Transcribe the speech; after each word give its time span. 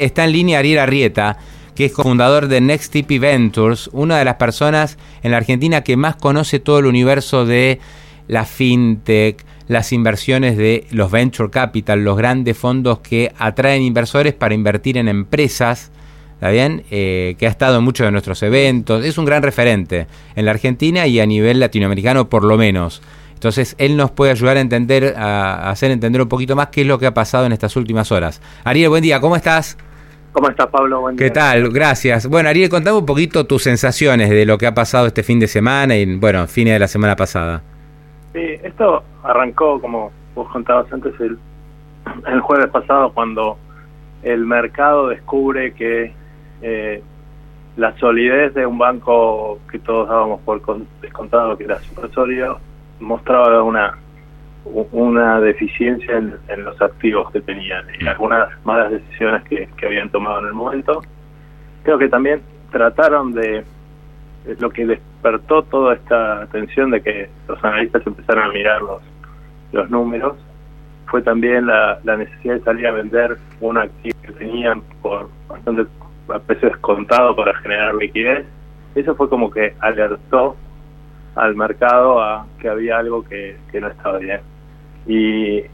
Está 0.00 0.26
en 0.26 0.30
línea 0.30 0.60
Ariel 0.60 0.78
Arrieta, 0.78 1.38
que 1.74 1.86
es 1.86 1.92
cofundador 1.92 2.46
de 2.46 2.60
Next 2.60 2.94
Ventures, 2.94 3.90
una 3.92 4.16
de 4.16 4.24
las 4.24 4.36
personas 4.36 4.96
en 5.24 5.32
la 5.32 5.38
Argentina 5.38 5.82
que 5.82 5.96
más 5.96 6.14
conoce 6.14 6.60
todo 6.60 6.78
el 6.78 6.86
universo 6.86 7.44
de 7.44 7.80
la 8.28 8.44
fintech, 8.44 9.44
las 9.66 9.92
inversiones 9.92 10.56
de 10.56 10.86
los 10.92 11.10
venture 11.10 11.50
capital, 11.50 12.04
los 12.04 12.16
grandes 12.16 12.56
fondos 12.56 13.00
que 13.00 13.32
atraen 13.38 13.82
inversores 13.82 14.34
para 14.34 14.54
invertir 14.54 14.98
en 14.98 15.08
empresas. 15.08 15.90
¿Está 16.34 16.50
bien? 16.50 16.84
Eh, 16.92 17.34
que 17.36 17.48
ha 17.48 17.50
estado 17.50 17.78
en 17.78 17.82
muchos 17.82 18.06
de 18.06 18.12
nuestros 18.12 18.40
eventos. 18.44 19.04
Es 19.04 19.18
un 19.18 19.24
gran 19.24 19.42
referente 19.42 20.06
en 20.36 20.44
la 20.44 20.52
Argentina 20.52 21.08
y 21.08 21.18
a 21.18 21.26
nivel 21.26 21.58
latinoamericano 21.58 22.28
por 22.28 22.44
lo 22.44 22.56
menos. 22.56 23.02
Entonces, 23.34 23.74
él 23.78 23.96
nos 23.96 24.12
puede 24.12 24.30
ayudar 24.30 24.58
a 24.58 24.60
entender, 24.60 25.16
a 25.16 25.70
hacer 25.70 25.90
entender 25.90 26.22
un 26.22 26.28
poquito 26.28 26.54
más 26.54 26.68
qué 26.68 26.82
es 26.82 26.86
lo 26.86 27.00
que 27.00 27.06
ha 27.06 27.14
pasado 27.14 27.46
en 27.46 27.52
estas 27.52 27.74
últimas 27.74 28.12
horas. 28.12 28.40
Ariel, 28.62 28.90
buen 28.90 29.02
día, 29.02 29.20
¿cómo 29.20 29.34
estás? 29.34 29.76
¿Cómo 30.32 30.48
estás, 30.50 30.66
Pablo? 30.68 31.00
Buen 31.00 31.16
¿Qué 31.16 31.30
tal? 31.30 31.70
Gracias. 31.70 32.28
Bueno, 32.28 32.48
Ariel, 32.48 32.68
contame 32.68 32.98
un 32.98 33.06
poquito 33.06 33.46
tus 33.46 33.62
sensaciones 33.62 34.30
de 34.30 34.44
lo 34.44 34.58
que 34.58 34.66
ha 34.66 34.74
pasado 34.74 35.06
este 35.06 35.22
fin 35.22 35.40
de 35.40 35.46
semana 35.46 35.96
y, 35.96 36.16
bueno, 36.16 36.46
fines 36.46 36.74
de 36.74 36.78
la 36.78 36.88
semana 36.88 37.16
pasada. 37.16 37.62
Sí, 38.32 38.40
esto 38.62 39.02
arrancó, 39.24 39.80
como 39.80 40.12
vos 40.34 40.48
contabas 40.50 40.92
antes, 40.92 41.18
el, 41.20 41.38
el 42.26 42.40
jueves 42.40 42.68
pasado, 42.68 43.12
cuando 43.12 43.58
el 44.22 44.44
mercado 44.44 45.08
descubre 45.08 45.72
que 45.72 46.12
eh, 46.62 47.02
la 47.76 47.96
solidez 47.98 48.54
de 48.54 48.66
un 48.66 48.78
banco 48.78 49.60
que 49.70 49.78
todos 49.78 50.08
dábamos 50.08 50.40
por 50.42 50.60
descontado, 51.00 51.56
que 51.56 51.64
era 51.64 51.78
super 51.80 52.10
sólido, 52.12 52.60
mostraba 53.00 53.62
una 53.62 53.96
una 54.92 55.40
deficiencia 55.40 56.16
en, 56.16 56.64
los 56.64 56.80
activos 56.80 57.30
que 57.32 57.40
tenían 57.40 57.84
y 57.98 58.04
mm. 58.04 58.08
algunas 58.08 58.48
malas 58.64 58.90
decisiones 58.90 59.42
que, 59.44 59.68
habían 59.84 60.10
tomado 60.10 60.40
en 60.40 60.46
el 60.46 60.54
momento. 60.54 61.02
Creo 61.82 61.98
que 61.98 62.08
también 62.08 62.42
trataron 62.70 63.32
de 63.32 63.64
lo 64.58 64.70
que 64.70 64.86
despertó 64.86 65.62
toda 65.62 65.94
esta 65.94 66.42
atención 66.42 66.90
de 66.90 67.02
que 67.02 67.30
los 67.48 67.62
analistas 67.64 68.06
empezaron 68.06 68.44
a 68.44 68.52
mirar 68.52 68.82
los, 68.82 69.02
los 69.72 69.90
números 69.90 70.36
fue 71.08 71.22
también 71.22 71.66
la, 71.66 71.98
necesidad 72.04 72.54
de 72.54 72.60
salir 72.60 72.86
a 72.86 72.92
vender 72.92 73.38
un 73.60 73.78
activo 73.78 74.16
que 74.22 74.32
tenían 74.32 74.82
por 75.02 75.28
bastante 75.48 75.86
a 76.28 76.38
precio 76.38 76.68
descontado 76.68 77.34
para 77.34 77.54
generar 77.54 77.94
liquidez. 77.94 78.46
Eso 78.94 79.14
fue 79.14 79.28
como 79.28 79.50
que 79.50 79.74
alertó 79.80 80.56
al 81.34 81.54
mercado 81.56 82.20
a 82.22 82.46
que 82.60 82.68
había 82.68 82.98
algo 82.98 83.24
que, 83.24 83.56
que 83.70 83.80
no 83.80 83.88
estaba 83.88 84.18
bien 84.18 84.40
y 85.08 85.64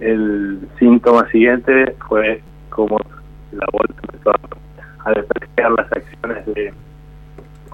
el 0.00 0.68
síntoma 0.78 1.26
siguiente 1.30 1.96
fue 2.08 2.42
como 2.68 2.98
la 3.52 3.66
bolsa 3.72 3.94
empezó 4.02 4.32
a 5.04 5.12
despreciar 5.12 5.70
las 5.72 5.92
acciones 5.92 6.46
de 6.46 6.74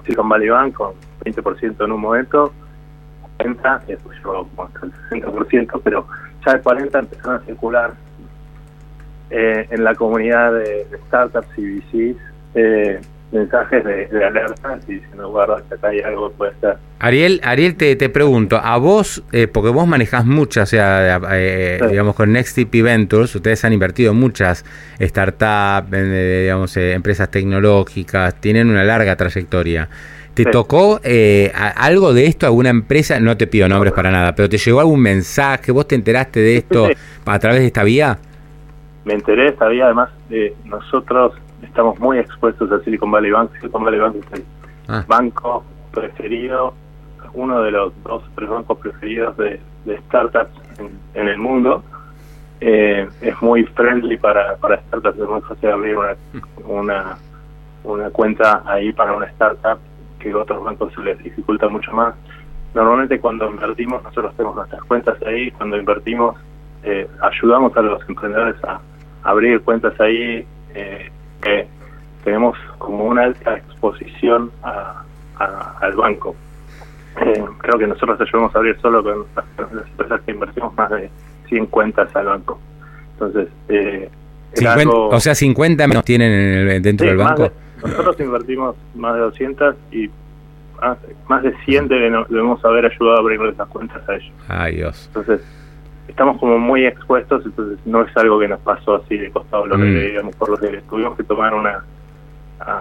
Silicon 0.03 0.29
Valley 0.29 0.49
Bank 0.49 0.73
con 0.73 0.93
20% 1.25 1.85
en 1.85 1.91
un 1.91 1.99
momento, 1.99 2.53
40, 3.37 3.83
y 3.87 3.91
después 3.91 4.17
llegó 4.17 4.47
como 4.47 4.63
hasta 4.63 4.85
el 4.85 4.93
60%, 5.23 5.81
pero 5.83 6.07
ya 6.45 6.51
el 6.53 6.61
40 6.61 6.99
empezaron 6.99 7.35
a 7.35 7.45
circular 7.45 7.93
eh, 9.29 9.67
en 9.69 9.83
la 9.83 9.95
comunidad 9.95 10.53
de, 10.53 10.87
startups 11.07 11.49
y 11.57 11.79
VCs 11.79 12.17
eh, 12.55 13.01
mensajes 13.31 13.83
de, 13.83 14.25
alerta 14.25 14.79
y 14.87 14.93
diciendo, 14.93 15.29
guarda, 15.29 15.61
que 15.67 15.75
acá 15.75 15.89
hay 15.89 15.99
algo 15.99 16.29
que 16.29 16.35
puede 16.35 16.51
ser. 16.61 16.77
Ariel, 16.99 17.41
Ariel 17.43 17.75
te, 17.75 17.95
te 17.95 18.09
pregunto, 18.09 18.59
a 18.61 18.77
vos, 18.77 19.23
eh, 19.31 19.47
porque 19.47 19.69
vos 19.69 19.87
manejás 19.87 20.25
muchas, 20.25 20.69
o 20.69 20.71
sea, 20.71 21.19
eh, 21.33 21.79
digamos 21.89 22.15
con 22.15 22.31
NextTP 22.31 22.81
Ventures, 22.81 23.35
ustedes 23.35 23.63
han 23.65 23.73
invertido 23.73 24.13
muchas 24.13 24.65
startups, 24.99 25.89
eh, 25.91 26.39
digamos, 26.43 26.77
empresas 26.77 27.29
tecnológicas, 27.29 28.35
tienen 28.35 28.69
una 28.69 28.83
larga 28.83 29.15
trayectoria. 29.15 29.89
¿Te 30.33 30.45
tocó 30.45 31.01
algo 31.75 32.13
de 32.13 32.27
esto, 32.27 32.45
alguna 32.45 32.69
empresa? 32.69 33.19
No 33.19 33.35
te 33.37 33.47
pido 33.47 33.67
nombres 33.67 33.91
para 33.91 34.11
nada, 34.11 34.35
pero 34.35 34.47
¿te 34.47 34.59
llegó 34.59 34.79
algún 34.79 35.01
mensaje? 35.01 35.71
¿Vos 35.71 35.87
te 35.87 35.95
enteraste 35.95 36.39
de 36.39 36.57
esto 36.57 36.89
a 37.25 37.39
través 37.39 37.61
de 37.61 37.65
esta 37.65 37.83
vía? 37.83 38.19
Me 39.03 39.15
enteré 39.15 39.43
de 39.45 39.49
esta 39.49 39.67
vía, 39.67 39.85
además, 39.85 40.11
de 40.29 40.53
nosotros 40.65 41.33
estamos 41.77 41.99
muy 41.99 42.17
expuestos 42.17 42.71
a 42.71 42.79
Silicon 42.79 43.11
Valley 43.11 43.29
Bank. 43.29 43.51
Silicon 43.59 43.83
Valley 43.83 43.99
Bank 43.99 44.15
es 44.15 44.39
el 44.39 44.45
ah. 44.87 45.05
banco 45.07 45.63
preferido, 45.91 46.73
uno 47.35 47.61
de 47.61 47.69
los 47.69 47.93
dos 48.01 48.23
o 48.23 48.27
tres 48.33 48.49
bancos 48.49 48.79
preferidos 48.79 49.37
de, 49.37 49.61
startups 50.07 50.59
en, 51.13 51.27
el 51.27 51.37
mundo. 51.37 51.83
Eh, 52.61 53.07
es 53.21 53.41
muy 53.43 53.63
friendly 53.63 54.17
para, 54.17 54.55
para 54.55 54.81
startups, 54.87 55.19
es 55.19 55.29
muy 55.29 55.41
fácil 55.41 55.69
abrir 55.69 55.97
una, 55.97 56.15
una, 56.65 57.17
una 57.83 58.09
cuenta 58.09 58.63
ahí 58.65 58.91
para 58.91 59.13
una 59.13 59.27
startup 59.27 59.77
que 60.17 60.33
otros 60.33 60.63
bancos 60.63 60.91
se 60.95 61.01
les 61.01 61.23
dificulta 61.23 61.69
mucho 61.69 61.91
más. 61.91 62.15
Normalmente 62.73 63.19
cuando 63.19 63.51
invertimos, 63.51 64.01
nosotros 64.01 64.33
tenemos 64.35 64.55
nuestras 64.55 64.81
cuentas 64.85 65.15
ahí, 65.27 65.51
cuando 65.51 65.77
invertimos 65.77 66.37
eh, 66.81 67.07
ayudamos 67.21 67.77
a 67.77 67.81
los 67.83 68.01
emprendedores 68.09 68.55
a 68.63 68.81
abrir 69.21 69.61
cuentas 69.61 69.93
ahí, 70.01 70.43
eh, 70.73 71.11
que 71.41 71.67
tenemos 72.23 72.57
como 72.77 73.05
una 73.05 73.23
alta 73.23 73.57
exposición 73.57 74.51
al 75.37 75.95
banco. 75.95 76.35
Eh, 77.21 77.43
creo 77.59 77.79
que 77.79 77.87
nosotros 77.87 78.19
ayudamos 78.21 78.55
a 78.55 78.59
abrir 78.59 78.79
solo 78.79 79.03
con 79.03 79.25
las, 79.35 79.87
empresas 79.87 80.21
que 80.21 80.31
invertimos 80.31 80.75
más 80.75 80.89
de 80.91 81.09
100 81.49 81.65
cuentas 81.67 82.15
al 82.15 82.25
banco. 82.25 82.59
Entonces, 83.13 83.47
eh, 83.69 84.09
o 84.89 85.19
sea, 85.19 85.35
50 85.35 85.87
menos 85.87 86.03
tienen 86.03 86.81
dentro 86.81 87.07
del 87.07 87.17
banco. 87.17 87.51
nosotros 87.83 88.19
invertimos 88.19 88.75
más 88.95 89.15
de 89.15 89.19
200 89.21 89.75
y 89.91 90.09
más, 91.27 91.43
de 91.43 91.55
100 91.65 91.87
debemos 91.87 92.63
haber 92.63 92.85
ayudado 92.85 93.17
a 93.17 93.19
abrir 93.19 93.41
esas 93.41 93.67
cuentas 93.67 94.07
a 94.07 94.15
ellos. 94.15 94.33
Ay, 94.47 94.75
Dios. 94.75 95.05
Entonces, 95.07 95.41
estamos 96.07 96.39
como 96.39 96.57
muy 96.57 96.85
expuestos, 96.85 97.45
entonces 97.45 97.79
no 97.85 98.01
es 98.01 98.17
algo 98.17 98.39
que 98.39 98.47
nos 98.47 98.59
pasó 98.61 98.95
así 98.95 99.17
de 99.17 99.29
costado 99.31 99.65
lo 99.65 99.75
que 99.77 99.83
mm. 99.83 99.99
digamos 99.99 100.35
por 100.35 100.49
los 100.49 100.59
que 100.59 100.81
tuvimos 100.89 101.17
que 101.17 101.23
tomar 101.23 101.53
una 101.53 101.83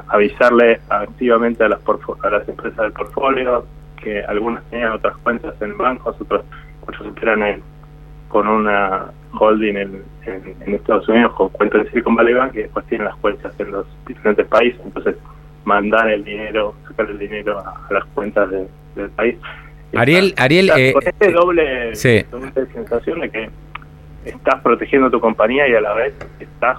avisarle 0.09 0.81
activamente 0.89 1.63
a 1.65 1.69
las 1.69 1.81
a 2.23 2.31
las 2.31 2.49
empresas 2.49 2.79
del 2.79 2.93
portfolio 2.93 3.67
que 4.03 4.25
algunas 4.25 4.65
tenían 4.71 4.93
otras 4.93 5.17
cuentas 5.19 5.55
en 5.61 5.77
bancos, 5.77 6.17
otros 6.21 6.45
muchos 6.87 7.07
operan 7.07 7.63
con 8.29 8.49
una 8.49 9.07
holding 9.39 9.77
en, 9.77 10.03
en, 10.27 10.75
Estados 10.75 11.09
Unidos 11.09 11.33
con 11.35 11.49
cuentas 11.51 11.85
de 11.85 11.91
Silicon 11.91 12.17
Valley 12.17 12.35
Bank 12.35 12.53
y 12.55 12.59
después 12.59 12.87
tienen 12.87 13.07
las 13.07 13.17
cuentas 13.17 13.53
en 13.59 13.71
los 13.71 13.87
diferentes 14.07 14.47
países, 14.47 14.81
entonces 14.85 15.17
mandar 15.65 16.11
el 16.11 16.25
dinero, 16.25 16.75
sacar 16.89 17.11
el 17.11 17.19
dinero 17.19 17.59
a, 17.59 17.93
las 17.93 18.05
cuentas 18.07 18.49
del 18.51 19.11
país 19.11 19.37
Ariel, 19.95 20.35
Ariel, 20.37 20.71
eh, 20.77 20.93
con 20.93 21.07
este 21.07 21.33
doble, 21.33 21.95
sensación 21.95 23.21
de 23.21 23.31
que 23.31 23.51
estás 24.25 24.61
protegiendo 24.63 25.11
tu 25.11 25.21
compañía 25.21 25.69
y 25.69 25.75
a 25.75 25.81
la 25.81 25.95
vez 25.95 26.15
estás 26.41 26.79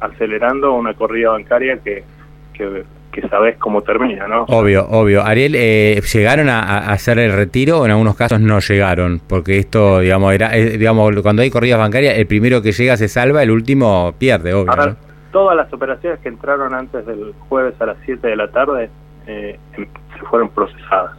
acelerando 0.00 0.74
una 0.74 0.94
corrida 0.94 1.30
bancaria 1.30 1.78
que, 1.78 2.04
que, 2.52 2.84
sabes 3.28 3.56
cómo 3.56 3.82
termina, 3.82 4.28
¿no? 4.28 4.44
Obvio, 4.44 4.86
obvio. 4.88 5.24
Ariel, 5.24 5.54
eh, 5.56 6.00
¿llegaron 6.12 6.48
a, 6.48 6.92
hacer 6.92 7.18
el 7.18 7.32
retiro 7.32 7.80
o 7.80 7.84
en 7.84 7.90
algunos 7.90 8.14
casos 8.14 8.40
no 8.40 8.60
llegaron? 8.60 9.20
Porque 9.26 9.58
esto, 9.58 9.98
digamos, 9.98 10.32
era, 10.32 10.56
eh, 10.56 10.78
digamos, 10.78 11.20
cuando 11.22 11.42
hay 11.42 11.50
corridas 11.50 11.80
bancarias, 11.80 12.16
el 12.16 12.28
primero 12.28 12.62
que 12.62 12.70
llega 12.70 12.96
se 12.96 13.08
salva, 13.08 13.42
el 13.42 13.50
último 13.50 14.14
pierde, 14.18 14.54
obvio. 14.54 14.96
todas 15.32 15.56
las 15.56 15.72
operaciones 15.72 16.20
que 16.20 16.28
entraron 16.28 16.72
antes 16.74 17.04
del 17.06 17.34
jueves 17.48 17.74
a 17.80 17.86
las 17.86 17.96
7 18.04 18.24
de 18.24 18.36
la 18.36 18.48
tarde 18.52 18.88
em, 19.26 19.56
se 19.76 20.24
fueron 20.30 20.50
procesadas 20.50 21.18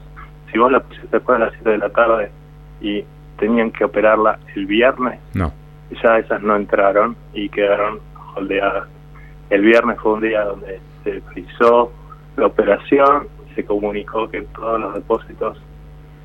si 0.51 0.57
vos 0.57 0.71
la 0.71 0.79
pusiste 0.79 1.07
después 1.11 1.39
de 1.39 1.45
las 1.45 1.53
7 1.53 1.69
de 1.69 1.77
la 1.77 1.89
tarde 1.89 2.31
y 2.81 3.03
tenían 3.37 3.71
que 3.71 3.85
operarla 3.85 4.39
el 4.55 4.65
viernes, 4.65 5.19
no. 5.33 5.53
ya 6.03 6.17
esas 6.17 6.41
no 6.41 6.55
entraron 6.55 7.15
y 7.33 7.49
quedaron 7.49 7.99
holdeadas. 8.35 8.87
El 9.49 9.61
viernes 9.61 9.97
fue 9.99 10.13
un 10.13 10.21
día 10.21 10.43
donde 10.43 10.79
se 11.03 11.21
frizó 11.21 11.91
la 12.37 12.47
operación, 12.47 13.27
se 13.55 13.65
comunicó 13.65 14.29
que 14.29 14.41
todos 14.41 14.79
los 14.79 14.93
depósitos 14.93 15.57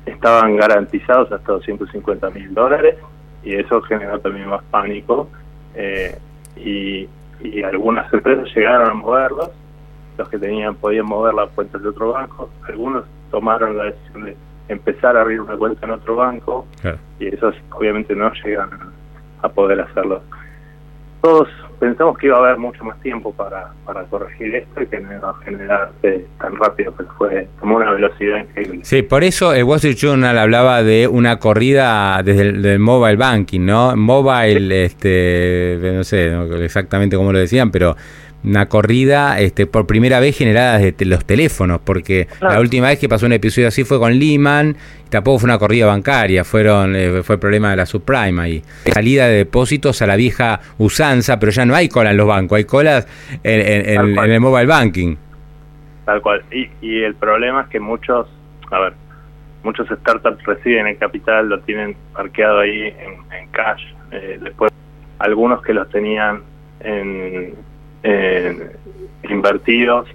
estaban 0.05 0.55
garantizados 0.57 1.31
hasta 1.31 1.53
250 1.53 2.29
mil 2.29 2.53
dólares 2.53 2.95
y 3.43 3.55
eso 3.55 3.81
generó 3.81 4.19
también 4.19 4.49
más 4.49 4.63
pánico 4.65 5.29
eh, 5.73 6.17
y, 6.55 7.07
y 7.41 7.63
algunas 7.63 8.11
empresas 8.13 8.47
llegaron 8.55 8.89
a 8.89 8.93
moverlos, 8.93 9.49
los 10.17 10.29
que 10.29 10.37
tenían 10.37 10.75
podían 10.75 11.05
mover 11.05 11.33
las 11.33 11.49
cuentas 11.49 11.81
de 11.81 11.89
otro 11.89 12.11
banco, 12.11 12.49
algunos 12.67 13.05
tomaron 13.31 13.77
la 13.77 13.85
decisión 13.85 14.25
de 14.25 14.35
empezar 14.67 15.15
a 15.17 15.21
abrir 15.21 15.41
una 15.41 15.57
cuenta 15.57 15.85
en 15.85 15.91
otro 15.91 16.15
banco 16.15 16.65
y 17.19 17.27
esos 17.27 17.55
obviamente 17.71 18.15
no 18.15 18.31
llegan 18.43 18.69
a, 19.41 19.49
poder 19.49 19.79
hacerlo. 19.79 20.21
todos 21.21 21.47
pensamos 21.79 22.17
que 22.17 22.27
iba 22.27 22.37
a 22.37 22.39
haber 22.39 22.57
mucho 22.57 22.83
más 22.83 22.99
tiempo 23.01 23.31
para, 23.33 23.71
para 23.85 24.03
corregir 24.05 24.55
esto 24.55 24.81
y 24.81 24.87
que 24.87 24.99
no 24.99 25.13
iba 25.13 25.29
a 25.29 25.33
generarse 25.43 26.25
tan 26.39 26.55
rápido, 26.55 26.93
pero 26.97 27.09
fue 27.17 27.47
como 27.59 27.75
una 27.75 27.91
velocidad 27.91 28.39
increíble. 28.39 28.79
Sí, 28.83 29.03
por 29.03 29.23
eso 29.23 29.53
el 29.53 29.65
Wall 29.65 29.77
Street 29.77 29.97
Journal 29.97 30.37
hablaba 30.37 30.81
de 30.81 31.07
una 31.07 31.37
corrida 31.37 32.21
desde 32.23 32.73
el 32.73 32.79
mobile 32.79 33.17
banking, 33.17 33.65
¿no? 33.65 33.95
Mobile, 33.95 34.85
este, 34.85 35.77
no 35.93 36.03
sé 36.03 36.33
exactamente 36.63 37.17
cómo 37.17 37.31
lo 37.31 37.39
decían, 37.39 37.69
pero 37.69 37.95
una 38.45 38.67
corrida 38.67 39.39
este, 39.39 39.65
por 39.65 39.87
primera 39.87 40.19
vez 40.19 40.37
generada 40.37 40.77
desde 40.77 41.05
los 41.05 41.25
teléfonos, 41.25 41.81
porque 41.83 42.27
la 42.41 42.59
última 42.59 42.87
vez 42.87 42.99
que 42.99 43.09
pasó 43.09 43.25
un 43.25 43.33
episodio 43.33 43.67
así 43.67 43.83
fue 43.83 43.99
con 43.99 44.17
Lehman, 44.17 44.75
tampoco 45.09 45.39
fue 45.39 45.47
una 45.47 45.57
corrida 45.57 45.87
bancaria, 45.87 46.43
fueron 46.43 46.95
eh, 46.95 47.23
fue 47.23 47.35
el 47.35 47.39
problema 47.39 47.71
de 47.71 47.77
la 47.77 47.85
subprime 47.85 48.41
ahí. 48.41 48.63
Salida 48.85 49.27
de 49.27 49.37
depósitos 49.37 50.01
a 50.01 50.07
la 50.07 50.15
vieja 50.15 50.59
usanza, 50.77 51.39
pero 51.39 51.51
ya 51.51 51.65
no 51.65 51.75
hay 51.75 51.89
cola 51.89 52.11
en 52.11 52.17
los 52.17 52.27
bancos, 52.27 52.57
hay 52.57 52.65
colas 52.65 53.07
en, 53.43 54.31
el 54.31 54.39
mobile 54.39 54.67
banking. 54.67 55.15
Tal 56.05 56.21
cual. 56.21 56.43
Y, 56.51 56.69
y 56.81 57.03
el 57.03 57.15
problema 57.15 57.61
es 57.61 57.67
que 57.69 57.79
muchos, 57.79 58.27
a 58.69 58.79
ver, 58.79 58.93
muchos 59.65 59.87
startups 59.87 60.43
reciben 60.45 60.87
el 60.87 60.97
capital, 60.97 61.49
lo 61.49 61.59
tienen 61.61 61.95
parqueado 62.13 62.59
ahí 62.59 62.83
en, 62.83 63.47
cash, 63.51 63.83
eh, 64.11 64.37
después 64.41 64.71
algunos 65.19 65.61
que 65.63 65.73
los 65.73 65.89
tenían 65.89 66.43
en 66.81 67.55
eh, 68.05 68.71
invertidos. 69.29 70.07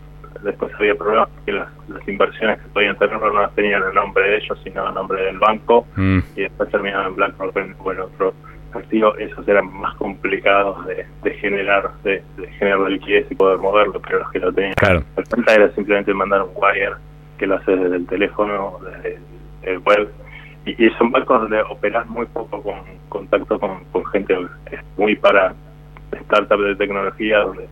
Después 0.42 0.72
había 0.74 0.94
problemas 0.94 1.28
porque 1.34 1.52
las, 1.52 1.68
inversiones 2.06 2.58
que 2.60 2.68
podían 2.68 2.96
tener 2.96 3.20
no 3.20 3.42
las 3.42 3.54
tenían 3.54 3.82
el 3.82 3.94
nombre 3.94 4.28
de 4.28 4.36
ellos, 4.38 4.58
sino 4.64 4.88
el 4.88 4.94
nombre 4.94 5.22
del 5.22 5.38
banco. 5.38 5.86
Mm. 5.96 6.20
Y 6.36 6.42
después 6.42 6.70
terminaban 6.70 7.08
en 7.08 7.16
BlackRock 7.16 7.56
o 7.84 7.92
en 7.92 8.00
otro 8.00 8.34
activo. 8.72 9.14
Esos 9.16 9.46
eran 9.46 9.70
más 9.72 9.94
complicados 9.96 10.86
de, 10.86 11.34
generar 11.34 11.90
de, 12.04 12.22
generar 12.58 12.80
liquidez 12.90 13.26
y 13.30 13.34
poder 13.34 13.58
moverlo, 13.58 14.00
pero 14.00 14.20
los 14.20 14.30
que 14.30 14.38
lo 14.38 14.52
tenían. 14.52 14.74
Claro. 14.74 15.02
La 15.16 15.24
cuenta 15.24 15.54
era 15.54 15.70
simplemente 15.72 16.14
mandar 16.14 16.42
un 16.42 16.50
wire 16.54 16.94
que 17.36 17.46
lo 17.46 17.56
haces 17.56 17.80
desde 17.80 17.96
el 17.96 18.06
teléfono, 18.06 18.78
desde 18.84 19.18
el 19.62 19.78
web. 19.80 20.08
Y, 20.64 20.88
son 20.90 21.10
bancos 21.10 21.42
donde 21.42 21.60
operas 21.62 22.06
muy 22.06 22.26
poco 22.26 22.62
con 22.62 22.78
contacto 23.08 23.58
con, 23.58 23.82
con 23.92 24.04
gente 24.06 24.36
muy 24.96 25.16
para 25.16 25.54
startups 26.24 26.64
de 26.64 26.76
tecnología 26.76 27.38
donde 27.38 27.66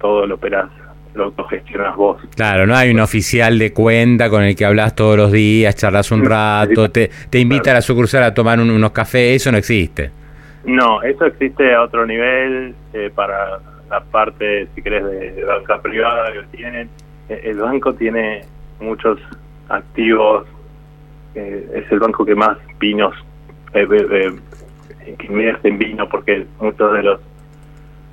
todo 0.00 0.26
lo 0.26 0.36
operas, 0.36 0.70
lo 1.14 1.24
autogestionas 1.24 1.96
vos. 1.96 2.22
Claro, 2.34 2.66
no 2.66 2.76
hay 2.76 2.90
un 2.90 3.00
oficial 3.00 3.58
de 3.58 3.72
cuenta 3.72 4.30
con 4.30 4.42
el 4.42 4.54
que 4.56 4.64
hablas 4.64 4.94
todos 4.94 5.16
los 5.16 5.32
días, 5.32 5.74
charlas 5.76 6.10
un 6.10 6.24
rato, 6.24 6.90
te, 6.90 7.10
te 7.30 7.38
invita 7.38 7.70
a 7.70 7.74
la 7.74 7.82
sucursal 7.82 8.22
a 8.22 8.34
tomar 8.34 8.60
unos 8.60 8.90
cafés, 8.92 9.42
eso 9.42 9.52
no 9.52 9.58
existe. 9.58 10.10
No, 10.64 11.02
eso 11.02 11.24
existe 11.24 11.74
a 11.74 11.82
otro 11.82 12.06
nivel 12.06 12.74
eh, 12.92 13.10
para 13.14 13.58
la 13.88 14.00
parte, 14.00 14.68
si 14.74 14.82
querés, 14.82 15.04
de, 15.04 15.44
banca 15.44 15.80
privada 15.80 16.32
que 16.32 16.56
tienen. 16.56 16.90
Eh, 17.28 17.40
el 17.44 17.58
banco 17.58 17.94
tiene 17.94 18.42
muchos 18.80 19.18
activos, 19.68 20.46
eh, 21.34 21.66
es 21.74 21.90
el 21.90 22.00
banco 22.00 22.24
que 22.24 22.34
más 22.34 22.58
vinos, 22.78 23.14
que 23.72 25.26
invierte 25.26 25.68
en 25.68 25.78
vino, 25.78 26.08
porque 26.08 26.46
muchos 26.60 26.92
de 26.92 27.02
los 27.02 27.20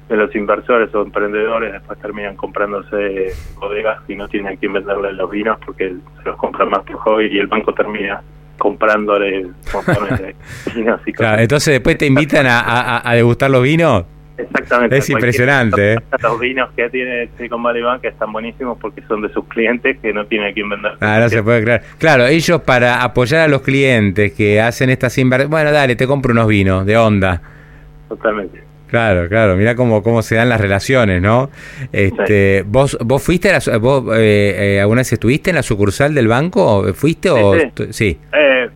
de 0.10 0.16
los 0.16 0.36
inversores 0.36 0.94
o 0.94 1.02
emprendedores 1.02 1.74
después 1.74 2.00
terminan 2.00 2.36
comprándose 2.36 3.34
bodegas 3.56 4.00
y 4.08 4.16
no 4.16 4.28
tienen 4.28 4.54
a 4.54 4.58
quién 4.58 4.74
venderle 4.74 5.14
los 5.14 5.30
vinos 5.32 5.58
porque 5.66 5.96
se 6.22 6.30
los 6.30 6.38
compran 6.38 6.70
más 6.70 6.84
por 6.84 6.98
hobby 6.98 7.28
y 7.32 7.40
el 7.40 7.48
banco 7.48 7.74
termina 7.74 8.22
comprándole 8.58 9.48
montones 9.74 10.20
de 10.20 10.36
vinos 10.76 11.02
y 11.06 11.12
claro, 11.12 11.42
entonces 11.42 11.74
después 11.74 11.98
te 11.98 12.06
invitan 12.06 12.46
a, 12.46 13.02
a, 13.08 13.16
degustar 13.16 13.50
los 13.50 13.64
vinos 13.64 14.06
Exactamente. 14.38 14.98
Es 14.98 15.10
impresionante. 15.10 15.94
¿eh? 15.94 15.98
Los 16.22 16.40
vinos 16.42 16.70
que 16.76 16.90
tiene 16.90 17.30
Silicon 17.38 17.64
Valley 17.64 17.82
Bank 17.82 18.04
están 18.04 18.34
buenísimos 18.34 18.78
porque 18.80 19.02
son 19.04 19.22
de 19.22 19.30
sus 19.30 19.46
clientes 19.46 19.98
que 20.02 20.12
no 20.12 20.26
tienen 20.26 20.52
a 20.52 20.54
quién 20.54 20.68
vender. 20.68 20.92
Ah, 21.00 21.20
no 21.22 21.30
se 21.30 21.42
puede 21.42 21.64
creer. 21.64 21.82
Claro, 21.98 22.26
ellos 22.26 22.62
para 22.62 23.02
apoyar 23.02 23.42
a 23.42 23.48
los 23.48 23.62
clientes 23.62 24.34
que 24.34 24.60
hacen 24.60 24.90
estas 24.90 25.18
inversiones, 25.20 25.50
bueno, 25.50 25.72
dale, 25.72 25.96
te 25.96 26.06
compro 26.06 26.34
unos 26.34 26.48
vinos 26.48 26.86
de 26.86 26.98
onda. 26.98 27.42
Totalmente. 28.10 28.65
Claro, 28.88 29.28
claro, 29.28 29.56
mira 29.56 29.76
cómo, 29.76 30.04
cómo 30.04 30.22
se 30.22 30.36
dan 30.36 30.50
las 30.50 30.62
relaciones, 30.62 31.22
¿no? 31.22 31.50
Este, 31.92 32.64
¿Vos 32.68 32.98
vos 33.04 33.24
fuiste, 33.24 33.50
a 33.50 33.60
la, 33.60 33.78
vos 33.78 34.04
eh, 34.18 34.76
eh, 34.76 34.82
alguna 34.82 35.00
vez 35.00 35.14
estuviste 35.14 35.50
en 35.50 35.56
la 35.56 35.64
sucursal 35.64 36.14
del 36.14 36.28
banco? 36.28 36.94
¿Fuiste 36.94 37.30
o...? 37.30 37.56
Sí. 37.90 38.18
Eh, 38.32 38.70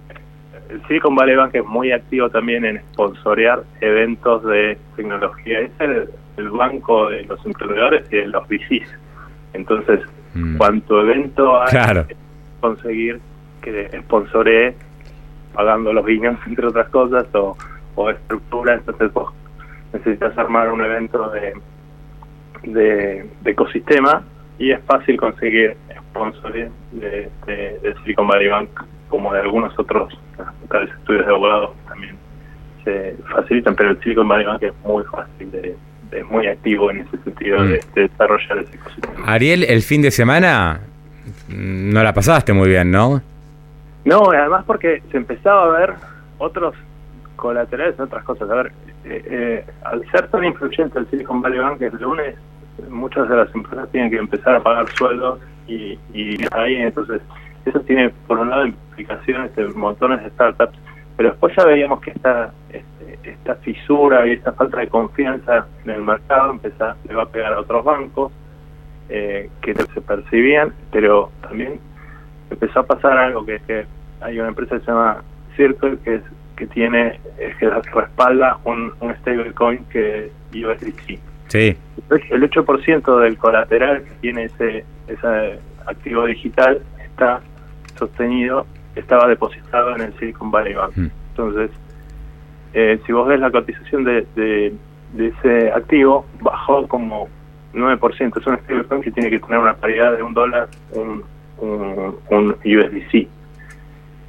Silicon 0.88 1.15
Valley 1.15 1.35
Bank 1.35 1.53
es 1.53 1.65
muy 1.65 1.91
activo 1.91 2.29
también 2.29 2.65
en 2.65 2.79
sponsorear 2.94 3.63
eventos 3.81 4.44
de 4.45 4.77
tecnología. 4.95 5.61
Es 5.61 5.71
el, 5.79 6.09
banco 6.51 7.09
de 7.09 7.23
los 7.25 7.45
emprendedores 7.45 8.05
y 8.12 8.15
de 8.15 8.27
los 8.27 8.47
VCs. 8.47 8.88
Entonces, 9.53 10.00
mm. 10.33 10.55
cuanto 10.55 11.01
evento 11.01 11.62
hay, 11.62 11.69
claro. 11.69 12.07
conseguir 12.62 13.19
que 13.62 13.89
sponsoree 14.03 14.73
pagando 15.53 15.91
los 15.91 16.05
vinos, 16.05 16.38
entre 16.47 16.67
otras 16.67 16.88
cosas, 16.89 17.27
o, 17.33 17.57
o 17.95 18.09
estructura, 18.09 18.75
entonces 18.75 19.12
vos 19.12 19.33
necesitas 19.94 20.38
armar 20.38 20.71
un 20.71 20.81
evento 20.81 21.30
de, 21.31 21.53
de, 22.63 23.25
ecosistema 23.45 24.24
y 24.57 24.71
es 24.71 24.80
fácil 24.86 25.18
conseguir 25.18 25.75
sponsors 26.09 26.71
de, 26.91 27.30
de, 27.45 27.95
Silicon 28.03 28.27
Valley 28.27 28.47
Bank 28.47 28.69
como 29.09 29.33
de 29.33 29.41
algunos 29.41 29.77
otros 29.80 30.13
estudios 30.97 31.25
de 31.25 31.31
abogados 31.31 31.71
también 31.88 32.15
se 32.83 33.15
facilitan, 33.31 33.75
pero 33.75 33.91
el 33.91 34.00
Silicon 34.01 34.27
Valley 34.27 34.45
Bank 34.45 34.63
es 34.63 34.74
muy 34.83 35.03
fácil 35.06 35.51
de, 35.51 35.75
es 36.12 36.25
muy 36.25 36.47
activo 36.47 36.91
en 36.91 37.00
ese 37.00 37.18
sentido 37.24 37.63
de, 37.63 37.77
mm. 37.77 37.94
desarrollar 37.95 38.59
ese 38.59 38.75
ecosistema. 38.75 39.25
Ariel, 39.25 39.63
el 39.63 39.81
fin 39.81 40.01
de 40.01 40.12
semana 40.12 40.81
no 41.47 42.03
la 42.03 42.13
pasaste 42.13 42.53
muy 42.53 42.69
bien, 42.69 42.91
¿no? 42.91 43.21
No, 44.06 44.31
además 44.31 44.63
porque 44.65 45.03
se 45.12 45.18
empezaba 45.18 45.65
a 45.65 45.80
ver 45.80 45.94
otros 46.38 46.75
colaterales, 47.36 48.00
otras 48.00 48.24
cosas. 48.24 48.50
A 48.50 48.56
ver, 48.56 48.71
eh, 49.06 49.24
eh, 49.25 49.66
al 49.84 50.04
ser 50.12 50.28
tan 50.28 50.44
influyente 50.44 51.00
el 51.00 51.10
Silicon 51.10 51.42
Valley 51.42 51.60
Bank 51.60 51.81
el 51.81 51.96
lunes, 52.00 52.36
muchas 52.90 53.30
de 53.30 53.36
las 53.36 53.54
empresas 53.56 53.90
tienen 53.92 54.12
que 54.12 54.18
empezar 54.18 54.56
a 54.56 54.63
pagar 54.63 54.90
sueldos 54.90 55.40
y, 55.68 55.98
ahí 56.51 56.75
entonces 56.78 57.22
eso 57.66 57.80
tiene 57.81 58.10
por 58.28 58.40
un 58.40 58.50
lado 58.50 58.66
implicaciones 58.66 59.56
de 59.56 59.68
montones 59.69 60.24
de 60.24 60.30
startups, 60.31 60.78
pero 61.16 61.30
después 61.30 61.54
ya 61.56 61.66
veíamos 61.66 62.01
que 62.01 62.12
esta 62.12 62.51
este, 62.69 63.30
esta 63.30 63.56
fisura 63.56 64.28
y 64.28 64.31
esta 64.31 64.54
falta 64.54 64.80
de 64.80 64.88
confianza 64.88 65.68
en 65.84 65.92
el 65.92 66.01
mercado 66.01 66.51
empezó, 66.51 66.94
le 67.07 67.16
va 67.16 67.24
a 67.24 67.30
pegar 67.30 67.54
a 67.54 67.60
otros 67.60 67.84
bancos 67.84 68.31
eh, 69.10 69.50
que 69.62 69.75
se 69.75 70.01
percibían, 70.01 70.74
pero 70.92 71.31
también 71.42 71.80
empezó 72.50 72.80
a 72.80 72.84
pasar 72.86 73.18
algo 73.18 73.46
que 73.46 73.60
que 73.60 73.86
hay 74.22 74.40
una 74.40 74.50
empresa 74.50 74.75
que 74.78 74.86
se 74.86 74.92
llama 74.92 75.24
Circle 75.56 75.98
que 76.00 76.16
es 76.16 76.24
que 76.59 76.67
tiene 76.67 77.19
que 77.57 77.69
respalda 77.69 78.59
un, 78.65 78.91
un 79.00 79.15
stablecoin 79.15 79.85
que 79.85 80.25
es 80.25 80.31
USDC. 80.53 81.19
Sí. 81.47 81.75
El 82.09 82.50
8% 82.50 83.19
del 83.21 83.38
colateral 83.38 84.03
que 84.03 84.11
tiene 84.21 84.44
ese, 84.44 84.83
ese 85.07 85.60
activo 85.88 86.25
digital 86.25 86.81
está 87.03 87.41
sostenido, 87.98 88.67
estaba 88.95 89.27
depositado 89.27 89.95
en 89.95 90.01
el 90.01 90.13
Silicon 90.19 90.51
Valley 90.51 90.74
Bank. 90.74 90.91
Mm. 90.95 91.07
Entonces, 91.29 91.72
eh, 92.74 93.00
si 93.05 93.13
vos 93.13 93.27
ves 93.27 93.39
la 93.39 93.50
cotización 93.51 94.03
de, 94.03 94.27
de, 94.36 94.74
ese 95.17 95.72
activo, 95.72 96.25
bajó 96.41 96.88
como 96.88 97.29
9%. 97.74 98.39
Es 98.39 98.48
un 98.48 98.57
stablecoin 98.57 99.01
que 99.01 99.12
tiene 99.12 99.29
que 99.29 99.39
tener 99.39 99.60
una 99.60 99.75
paridad 99.75 100.17
de 100.17 100.24
un 100.24 100.34
dólar, 100.34 100.67
un, 100.91 101.24
un, 101.60 102.15
un 102.29 102.50
USDC. 102.50 103.27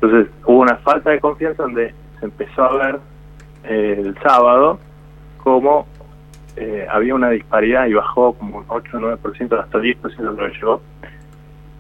Entonces, 0.01 0.33
hubo 0.47 0.61
una 0.61 0.77
falta 0.77 1.11
de 1.11 1.21
confianza 1.21 1.65
donde 1.65 1.93
se 2.21 2.27
empezó 2.27 2.65
a 2.65 2.77
ver 2.77 3.01
eh, 3.65 3.97
el 3.99 4.19
sábado 4.21 4.79
como 5.43 5.87
eh, 6.57 6.87
había 6.91 7.15
una 7.15 7.31
disparidad 7.31 7.87
y 7.87 7.95
bajó 7.95 8.35
como 8.35 8.59
un 8.59 8.65
8 8.69 8.97
o 8.97 9.01
9% 9.01 9.59
hasta 9.59 9.79
10% 9.79 10.19
lo 10.19 10.37
que 10.37 10.49
llegó. 10.55 10.83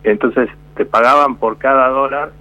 Entonces 0.02 0.48
te 0.74 0.86
pagaban 0.86 1.36
por 1.36 1.58
cada 1.58 1.88
dólar, 1.88 2.32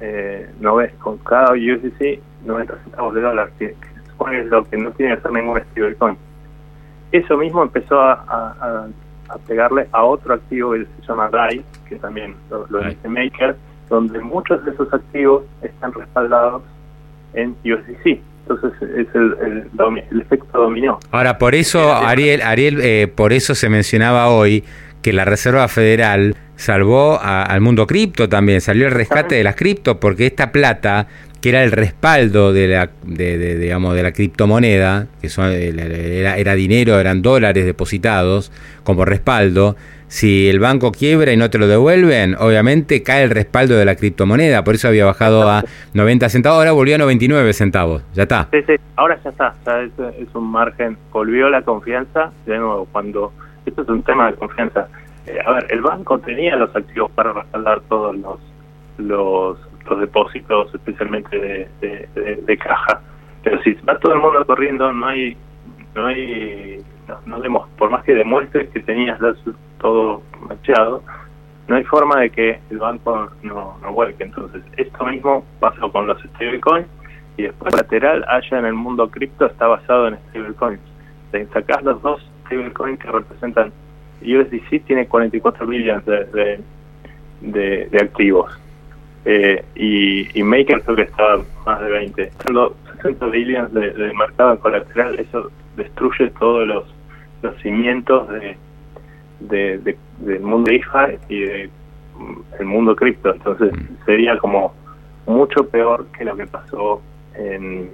eh, 0.00 0.50
no 0.60 0.76
ves, 0.76 0.92
con 0.94 1.18
cada 1.18 1.52
USDC 1.52 2.20
90 2.44 2.76
centavos 2.82 3.14
de 3.14 3.20
dólar, 3.20 3.50
que, 3.58 3.74
supone 4.08 4.44
lo 4.44 4.64
que 4.64 4.76
no 4.76 4.90
tiene 4.90 5.16
que 5.16 5.22
ser 5.22 5.32
ningún 5.32 5.60
stablecoin. 5.60 6.18
Eso 7.12 7.36
mismo 7.36 7.62
empezó 7.62 8.00
a, 8.00 8.88
pegarle 9.46 9.88
a 9.92 10.04
otro 10.04 10.34
activo 10.34 10.72
que 10.72 10.84
se 10.84 11.08
llama 11.08 11.30
DAI, 11.30 11.64
que 11.88 11.96
también 11.96 12.34
lo, 12.50 12.66
lo 12.68 12.80
dice 12.80 13.08
Maker, 13.08 13.56
donde 13.88 14.18
muchos 14.20 14.62
de 14.64 14.72
esos 14.72 14.92
activos 14.92 15.44
están 15.62 15.92
respaldados 15.92 16.62
en 17.34 17.56
USDC. 17.64 18.20
Entonces 18.48 18.72
es 18.82 19.06
el, 19.14 19.68
el, 20.10 20.20
efecto 20.20 20.58
dominó. 20.58 20.98
Ahora, 21.10 21.38
por 21.38 21.54
eso, 21.54 21.94
Ariel, 21.94 22.42
Ariel 22.42 22.80
eh, 22.82 23.08
por 23.14 23.32
eso 23.32 23.54
se 23.54 23.68
mencionaba 23.68 24.28
hoy 24.28 24.64
que 25.00 25.12
la 25.12 25.24
Reserva 25.24 25.68
Federal 25.68 26.36
salvó 26.56 27.20
al 27.20 27.60
mundo 27.60 27.86
cripto 27.86 28.28
también, 28.28 28.60
salió 28.60 28.86
el 28.86 28.92
rescate 28.92 29.34
de 29.34 29.44
las 29.44 29.56
cripto, 29.56 29.98
porque 29.98 30.26
esta 30.26 30.52
plata 30.52 31.08
que 31.40 31.48
era 31.48 31.64
el 31.64 31.72
respaldo 31.72 32.52
de 32.52 32.68
la, 32.68 32.90
de, 33.02 33.58
digamos, 33.58 33.96
de 33.96 34.04
la 34.04 34.12
criptomoneda, 34.12 35.08
que 35.20 35.28
son, 35.28 35.50
era, 35.50 36.36
era 36.36 36.54
dinero, 36.54 37.00
eran 37.00 37.20
dólares 37.20 37.64
depositados 37.64 38.52
como 38.84 39.04
respaldo, 39.04 39.76
si 40.12 40.50
el 40.50 40.60
banco 40.60 40.92
quiebra 40.92 41.32
y 41.32 41.38
no 41.38 41.48
te 41.48 41.56
lo 41.56 41.66
devuelven, 41.66 42.36
obviamente 42.38 43.02
cae 43.02 43.24
el 43.24 43.30
respaldo 43.30 43.76
de 43.76 43.86
la 43.86 43.96
criptomoneda, 43.96 44.62
por 44.62 44.74
eso 44.74 44.88
había 44.88 45.06
bajado 45.06 45.48
a 45.48 45.64
90 45.94 46.28
centavos, 46.28 46.58
ahora 46.58 46.72
volvió 46.72 46.96
a 46.96 46.98
99 46.98 47.54
centavos, 47.54 48.04
ya 48.12 48.24
está. 48.24 48.46
Sí, 48.52 48.58
ahora 48.96 49.18
ya 49.24 49.30
está, 49.30 49.54
es, 49.82 50.34
un 50.34 50.50
margen, 50.50 50.98
volvió 51.10 51.48
la 51.48 51.62
confianza, 51.62 52.30
de 52.44 52.58
nuevo, 52.58 52.86
cuando, 52.92 53.32
esto 53.64 53.80
es 53.80 53.88
un 53.88 54.02
tema 54.02 54.30
de 54.30 54.36
confianza, 54.36 54.86
eh, 55.26 55.38
a 55.42 55.52
ver, 55.52 55.66
el 55.70 55.80
banco 55.80 56.18
tenía 56.18 56.56
los 56.56 56.76
activos 56.76 57.10
para 57.12 57.32
respaldar 57.32 57.80
todos 57.88 58.14
los, 58.14 58.38
los 58.98 59.58
los 59.88 60.00
depósitos, 60.00 60.74
especialmente 60.74 61.68
de, 61.80 62.58
caja. 62.58 63.00
Pero 63.42 63.62
si 63.62 63.72
va 63.88 63.98
todo 63.98 64.12
el 64.12 64.20
mundo 64.20 64.44
corriendo, 64.44 64.92
no 64.92 65.06
hay, 65.06 65.36
no 65.94 66.06
hay, 66.06 66.84
no, 67.26 67.38
no 67.38 67.66
por 67.78 67.90
más 67.90 68.04
que 68.04 68.14
demuestres 68.14 68.68
que 68.70 68.80
tenías 68.80 69.18
todo 69.82 70.22
machado, 70.48 71.02
no 71.68 71.76
hay 71.76 71.84
forma 71.84 72.20
de 72.20 72.30
que 72.30 72.58
el 72.70 72.78
banco 72.78 73.30
no, 73.42 73.76
no 73.82 73.92
vuelque. 73.92 74.24
Entonces, 74.24 74.62
esto 74.76 75.04
mismo 75.04 75.44
pasó 75.60 75.92
con 75.92 76.06
los 76.06 76.20
stablecoins 76.22 76.86
y 77.36 77.42
después 77.42 77.74
lateral 77.74 78.24
allá 78.28 78.58
en 78.58 78.66
el 78.66 78.74
mundo 78.74 79.10
cripto 79.10 79.46
está 79.46 79.66
basado 79.66 80.08
en 80.08 80.18
stablecoins. 80.30 80.80
Si 81.32 81.44
sacás 81.52 81.82
los 81.82 82.00
dos 82.00 82.26
stablecoins 82.46 82.98
que 82.98 83.10
representan 83.10 83.72
USDC 84.22 84.84
tiene 84.86 85.06
44 85.06 85.66
billones 85.66 86.04
de, 86.06 86.60
de, 87.40 87.88
de 87.90 87.98
activos 87.98 88.56
eh, 89.24 89.64
y, 89.74 90.38
y, 90.38 90.42
Maker 90.42 90.82
creo 90.82 90.96
que 90.96 91.02
estaba 91.02 91.42
más 91.64 91.80
de 91.80 91.90
20. 91.90 92.22
Estando 92.22 92.76
60 92.96 93.26
billions 93.26 93.72
de, 93.72 93.90
de, 93.90 94.12
mercado 94.14 94.58
colateral, 94.58 95.18
eso 95.18 95.50
destruye 95.76 96.30
todos 96.38 96.66
los, 96.66 96.84
los 97.42 97.56
cimientos 97.62 98.28
de, 98.30 98.56
de, 99.48 99.96
del 100.18 100.40
mundo 100.40 100.70
IFA 100.70 101.10
y 101.28 101.40
del 101.40 101.70
el 102.58 102.66
mundo 102.66 102.94
cripto. 102.94 103.32
Entonces 103.32 103.72
mm. 103.72 104.04
sería 104.04 104.38
como 104.38 104.74
mucho 105.26 105.66
peor 105.68 106.06
que 106.16 106.24
lo 106.24 106.36
que 106.36 106.46
pasó 106.46 107.00
en, 107.34 107.90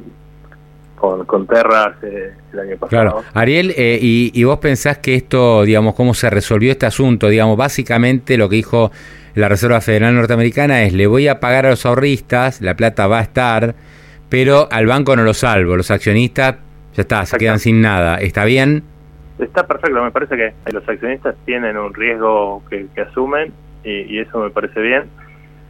con, 0.97 1.25
con 1.25 1.47
Terra 1.47 1.97
el 2.03 2.59
año 2.59 2.77
pasado. 2.77 2.89
Claro, 2.89 3.23
Ariel, 3.35 3.73
eh, 3.77 3.99
y, 4.01 4.31
y, 4.35 4.45
vos 4.45 4.59
pensás 4.59 4.99
que 4.99 5.15
esto, 5.15 5.63
digamos, 5.63 5.95
cómo 5.95 6.15
se 6.15 6.31
resolvió 6.31 6.73
este 6.73 6.87
asunto, 6.87 7.29
digamos, 7.29 7.57
básicamente 7.57 8.37
lo 8.37 8.49
que 8.49 8.57
dijo 8.57 8.91
la 9.35 9.49
Reserva 9.49 9.81
Federal 9.81 10.15
Norteamericana 10.15 10.83
es 10.83 10.93
le 10.93 11.07
voy 11.07 11.29
a 11.29 11.39
pagar 11.39 11.67
a 11.67 11.71
los 11.71 11.87
ahorristas, 11.87 12.61
la 12.61 12.75
plata 12.75 13.07
va 13.07 13.21
a 13.21 13.23
estar, 13.23 13.75
pero 14.29 14.69
al 14.73 14.87
banco 14.87 15.15
no 15.15 15.23
lo 15.23 15.35
salvo, 15.35 15.77
los 15.77 15.91
accionistas 15.91 16.57
ya 16.97 17.03
está, 17.03 17.25
se 17.25 17.39
quedan 17.39 17.61
sin 17.61 17.81
nada. 17.81 18.17
¿Está 18.17 18.45
bien? 18.45 18.83
Está 19.39 19.67
perfecto, 19.67 20.03
me 20.03 20.11
parece 20.11 20.37
que 20.37 20.73
los 20.73 20.89
accionistas 20.89 21.37
tienen 21.45 21.77
un 21.77 21.95
riesgo 21.95 22.63
que, 22.69 22.89
asumen 23.01 23.53
y, 23.85 24.19
eso 24.19 24.41
me 24.41 24.51
parece 24.51 24.81
bien. 24.81 25.05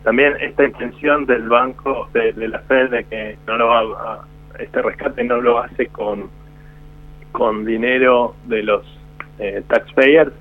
También 0.04 0.34
esta 0.40 0.64
intención 0.64 1.26
del 1.26 1.48
banco, 1.48 2.08
de, 2.14 2.32
la 2.48 2.60
Fed, 2.60 2.90
de 2.90 3.04
que 3.04 3.36
no 3.46 3.56
lo 3.58 4.26
este 4.58 4.82
rescate 4.82 5.22
no 5.22 5.40
lo 5.40 5.58
hace 5.58 5.86
con, 5.86 6.30
con 7.32 7.64
dinero 7.64 8.34
de 8.46 8.62
los 8.62 8.84
eh, 9.38 9.62
taxpayers, 9.68 10.32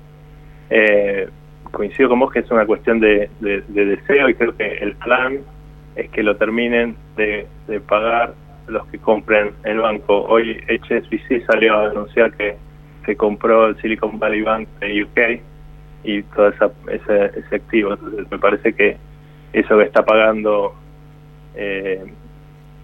eh, 0.70 1.28
coincido 1.70 2.08
con 2.08 2.20
vos 2.20 2.32
que 2.32 2.40
es 2.40 2.50
una 2.50 2.66
cuestión 2.66 2.98
de, 2.98 3.30
deseo 3.40 4.28
y 4.28 4.34
creo 4.34 4.56
que 4.56 4.78
el 4.78 4.94
plan 4.96 5.38
es 5.96 6.10
que 6.10 6.22
lo 6.22 6.36
terminen 6.36 6.96
de, 7.16 7.46
pagar 7.86 8.34
los 8.66 8.86
que 8.88 8.98
compren 8.98 9.52
el 9.64 9.78
banco. 9.78 10.24
Hoy 10.24 10.62
HSBC 10.68 11.46
salió 11.46 11.76
a 11.76 11.88
denunciar 11.88 12.32
que 12.32 12.56
se 13.08 13.16
compró 13.16 13.68
el 13.68 13.80
Silicon 13.80 14.18
Valley 14.18 14.42
Bank 14.42 14.68
de 14.80 15.02
UK 15.02 15.40
y 16.04 16.22
todo 16.24 16.48
esa, 16.48 16.70
ese, 16.92 17.38
ese 17.38 17.56
activo. 17.56 17.94
Entonces 17.94 18.30
me 18.30 18.38
parece 18.38 18.74
que 18.74 18.98
eso 19.54 19.78
que 19.78 19.84
está 19.84 20.04
pagando 20.04 20.74
eh, 21.54 22.04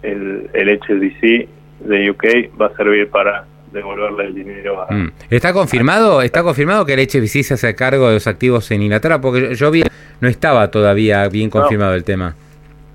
el, 0.02 0.48
el 0.54 0.80
HSBC 0.80 1.46
de 1.86 2.10
UK 2.10 2.58
va 2.58 2.68
a 2.68 2.76
servir 2.76 3.10
para 3.10 3.44
devolverle 3.70 4.24
el 4.28 4.34
dinero 4.34 4.80
a... 4.80 4.90
Mm. 4.90 5.12
¿Está 5.28 5.52
confirmado 5.52 6.22
está 6.22 6.42
confirmado 6.42 6.86
que 6.86 6.94
el 6.94 7.00
HBC 7.00 7.42
se 7.42 7.54
hace 7.54 7.74
cargo 7.74 8.08
de 8.08 8.14
los 8.14 8.26
activos 8.26 8.70
en 8.70 8.80
Inglaterra? 8.80 9.20
Porque 9.20 9.54
yo 9.56 9.70
vi, 9.70 9.82
no 10.22 10.28
estaba 10.28 10.70
todavía 10.70 11.28
bien 11.28 11.50
confirmado 11.50 11.92
el 11.94 12.04
tema. 12.04 12.34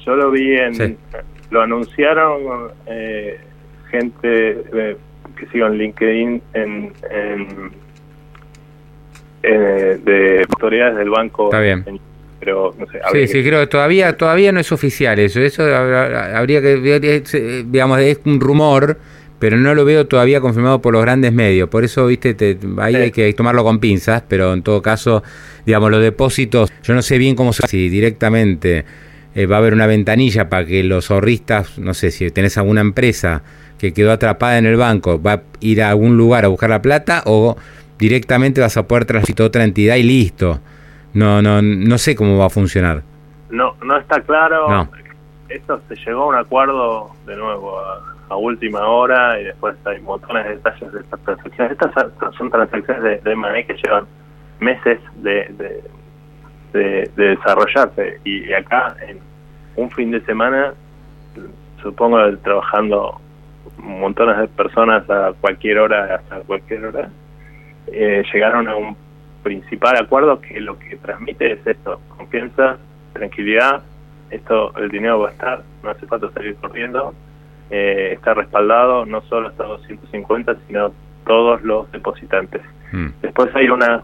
Yo 0.04 0.16
lo 0.16 0.32
vi 0.32 0.56
en... 0.56 0.98
Lo 1.52 1.62
anunciaron 1.62 2.72
eh, 2.88 3.40
gente 3.92 4.64
eh, 4.74 4.98
que 5.40 5.48
sigo 5.48 5.68
en 5.68 5.78
LinkedIn 5.78 6.42
en, 6.54 6.94
eh, 9.44 10.00
de 10.04 10.46
autoridades 10.50 10.98
del 10.98 11.10
banco. 11.10 11.46
Está 11.46 11.60
bien. 11.60 11.86
pero 12.40 12.76
no 12.78 12.86
sé. 12.88 13.00
Sí, 13.12 13.28
sí, 13.28 13.44
creo 13.44 13.62
que 13.62 13.68
todavía, 13.68 14.18
todavía 14.18 14.52
no 14.52 14.60
es 14.60 14.72
oficial 14.72 15.18
eso. 15.20 15.40
Eso 15.40 15.64
habría 15.64 16.62
que, 16.62 17.64
digamos, 17.66 18.00
es 18.00 18.20
un 18.26 18.40
rumor 18.40 18.98
pero 19.40 19.58
no 19.58 19.74
lo 19.74 19.86
veo 19.86 20.06
todavía 20.06 20.42
confirmado 20.42 20.82
por 20.82 20.94
los 20.94 21.02
grandes 21.02 21.32
medios. 21.32 21.70
Por 21.70 21.84
eso, 21.86 22.06
viste, 22.06 22.34
te, 22.34 22.58
ahí 22.78 22.96
hay 22.96 23.12
que 23.12 23.32
tomarlo 23.34 23.64
con 23.64 23.80
pinzas, 23.80 24.22
pero 24.28 24.54
en 24.54 24.62
todo 24.62 24.82
caso, 24.82 25.24
digamos, 25.66 25.90
los 25.90 26.02
depósitos, 26.02 26.72
yo 26.84 26.94
no 26.94 27.02
sé 27.02 27.18
bien 27.18 27.36
cómo 27.36 27.54
se 27.54 27.66
si 27.68 27.90
directamente 27.90 28.84
eh, 29.40 29.46
va 29.46 29.56
a 29.56 29.60
haber 29.60 29.74
una 29.74 29.88
ventanilla 29.88 30.50
para 30.50 30.66
que 30.66 30.84
los 30.84 31.10
ahorristas, 31.12 31.80
no 31.80 31.94
sé, 31.94 32.12
si 32.12 32.30
tenés 32.30 32.58
alguna 32.58 32.82
empresa 32.82 33.42
que 33.78 33.94
quedó 33.94 34.12
atrapada 34.12 34.58
en 34.58 34.66
el 34.66 34.76
banco, 34.76 35.22
va 35.22 35.34
a 35.34 35.42
ir 35.62 35.82
a 35.82 35.92
algún 35.92 36.18
lugar 36.18 36.44
a 36.44 36.50
buscar 36.50 36.70
la 36.70 36.82
plata 36.82 37.24
o 37.26 37.56
directamente 37.98 38.60
vas 38.60 38.76
a 38.76 38.84
poder 38.86 39.06
transitar 39.06 39.46
a 39.46 39.48
otra 39.48 39.64
entidad 39.64 39.96
y 39.96 40.04
listo. 40.04 40.60
No, 41.14 41.42
no, 41.42 41.62
no 41.62 41.98
sé 41.98 42.18
cómo 42.18 42.38
va 42.38 42.48
a 42.48 42.50
funcionar. 42.50 43.04
No, 43.50 43.76
no 43.82 43.98
está 43.98 44.20
claro. 44.22 44.70
No. 44.70 44.90
Esto 45.48 45.82
se 45.88 45.96
llegó 45.96 46.24
a 46.24 46.28
un 46.28 46.36
acuerdo 46.36 47.12
de 47.26 47.38
nuevo 47.38 47.80
a 48.30 48.36
última 48.36 48.86
hora 48.88 49.40
y 49.40 49.46
después 49.46 49.76
hay 49.86 50.02
montones 50.02 50.44
de 50.44 50.56
detalles 50.56 50.92
de 50.92 51.00
estas 51.00 51.20
transacciones. 51.22 51.72
Estas 51.72 52.36
son 52.38 52.52
transacciones 52.52 53.04
de, 53.04 53.18
de 53.20 53.32
M&A 53.32 53.64
que 53.64 53.74
llevan 53.74 54.06
meses 54.60 55.00
de, 55.16 55.82
de, 56.74 57.10
desarrollarse 57.16 58.20
y 58.26 58.52
acá 58.54 58.96
en 59.08 59.29
un 59.80 59.90
fin 59.92 60.12
de 60.12 60.22
semana, 60.22 60.74
supongo 61.82 62.18
trabajando 62.40 63.20
montones 63.78 64.38
de 64.38 64.48
personas 64.50 65.10
a 65.10 65.34
cualquier 65.40 65.80
hora, 65.80 66.16
hasta 66.16 66.42
cualquier 66.42 66.86
hora, 66.86 67.10
eh, 67.88 68.24
llegaron 68.32 68.68
a 68.68 68.76
un 68.76 68.96
principal 69.42 69.96
acuerdo 69.98 70.42
que 70.42 70.60
lo 70.60 70.78
que 70.78 70.98
transmite 70.98 71.54
es 71.54 71.66
esto, 71.66 72.00
confianza, 72.18 72.78
tranquilidad, 73.14 73.82
esto 74.30 74.76
el 74.78 74.90
dinero 74.90 75.20
va 75.22 75.30
a 75.30 75.32
estar, 75.32 75.64
no 75.82 75.90
hace 75.90 76.06
falta 76.06 76.30
salir 76.32 76.56
corriendo, 76.56 77.14
eh, 77.70 78.12
está 78.14 78.34
respaldado 78.34 79.06
no 79.06 79.22
solo 79.22 79.48
hasta 79.48 79.64
250, 79.64 80.56
sino 80.68 80.92
todos 81.26 81.62
los 81.64 81.90
depositantes. 81.92 82.62
Mm. 82.92 83.08
Después 83.22 83.56
hay 83.56 83.70
una 83.70 84.04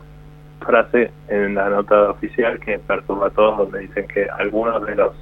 frase 0.65 1.11
en 1.27 1.55
la 1.55 1.69
nota 1.69 2.11
oficial 2.11 2.59
que 2.59 2.79
perturba 2.79 3.27
a 3.27 3.31
todos, 3.31 3.57
donde 3.57 3.79
dicen 3.79 4.07
que 4.07 4.25
algunos 4.29 4.85
de 4.85 4.95
los 4.95 5.13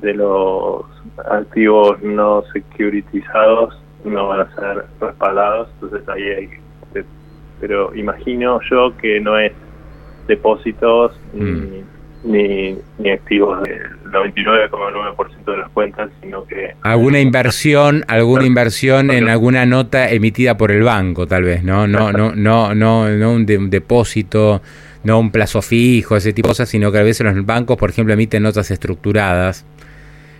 de 0.00 0.14
los 0.14 0.84
activos 1.30 2.02
no 2.02 2.42
securitizados 2.52 3.78
no 4.04 4.28
van 4.28 4.40
a 4.40 4.54
ser 4.54 4.84
respaldados, 5.00 5.68
entonces 5.74 6.08
ahí 6.08 6.22
hay 6.22 6.48
pero 7.58 7.94
imagino 7.94 8.60
yo 8.70 8.94
que 8.98 9.18
no 9.18 9.38
es 9.38 9.52
depósitos 10.28 11.18
mm. 11.32 11.42
ni 11.42 11.84
ni, 12.26 12.76
ni 12.98 13.10
activos 13.10 13.62
del 13.62 13.82
99,9% 14.10 15.44
de 15.44 15.56
las 15.56 15.70
cuentas, 15.70 16.10
sino 16.20 16.44
que... 16.44 16.74
Alguna 16.82 17.20
inversión, 17.20 18.04
alguna 18.08 18.44
inversión 18.44 19.10
en 19.10 19.28
alguna 19.28 19.64
nota 19.64 20.10
emitida 20.10 20.56
por 20.56 20.72
el 20.72 20.82
banco, 20.82 21.26
tal 21.26 21.44
vez, 21.44 21.62
¿no? 21.62 21.86
No, 21.86 22.12
no, 22.12 22.34
no, 22.34 22.74
no, 22.74 23.08
no 23.08 23.32
un, 23.32 23.46
depósito, 23.46 24.60
no 25.04 25.20
un 25.20 25.30
plazo 25.30 25.62
fijo, 25.62 26.16
ese 26.16 26.32
tipo 26.32 26.48
de 26.48 26.50
cosas, 26.50 26.68
sino 26.68 26.90
que 26.90 26.98
a 26.98 27.02
veces 27.02 27.24
los 27.26 27.46
bancos, 27.46 27.76
por 27.76 27.90
ejemplo, 27.90 28.12
emiten 28.12 28.42
notas 28.42 28.70
estructuradas. 28.70 29.64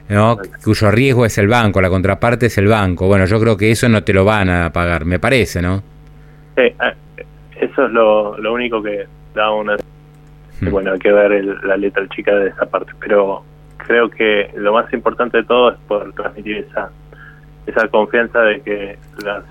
¿No? 0.09 0.39
cuyo 0.65 0.91
riesgo 0.91 1.27
es 1.27 1.39
el 1.39 1.49
banco, 1.49 1.81
la 1.81 1.89
contraparte 1.89 2.47
es 2.47 2.59
el 2.59 2.69
banco. 2.69 3.07
Bueno, 3.07 3.25
yo 3.27 3.41
creo 3.41 3.57
que 3.57 3.71
eso 3.71 3.89
no 3.89 4.03
te 4.03 4.13
lo 4.13 4.25
van 4.25 4.49
a 4.49 4.73
pagar, 4.73 5.05
me 5.05 5.19
parece, 5.19 5.63
¿no? 5.63 5.83
Sí, 6.57 6.63
eh, 6.63 6.95
eso 7.61 7.87
es 7.87 7.93
lo, 7.93 8.39
lo 8.39 8.53
único 8.53 8.83
que 8.83 9.07
da 9.35 9.51
una 9.51 9.77
Hmm. 10.61 10.71
bueno, 10.71 10.93
hay 10.93 10.99
que 10.99 11.13
ver 11.13 11.45
la 11.65 11.77
letra 11.77 12.09
chica 12.09 12.35
de 12.35 12.49
esa 12.49 12.65
parte, 12.67 12.93
pero 12.99 13.43
creo 13.77 14.09
que 14.09 14.51
lo 14.57 14.73
más 14.73 14.91
importante 14.93 15.39
de 15.39 15.45
todo 15.45 15.73
es 15.73 15.79
poder 15.87 16.13
transmitir 16.13 16.59
esa 16.59 16.91
esa 17.67 17.89
confianza 17.89 18.41
de 18.43 18.61
que 18.61 18.99
las, 19.25 19.43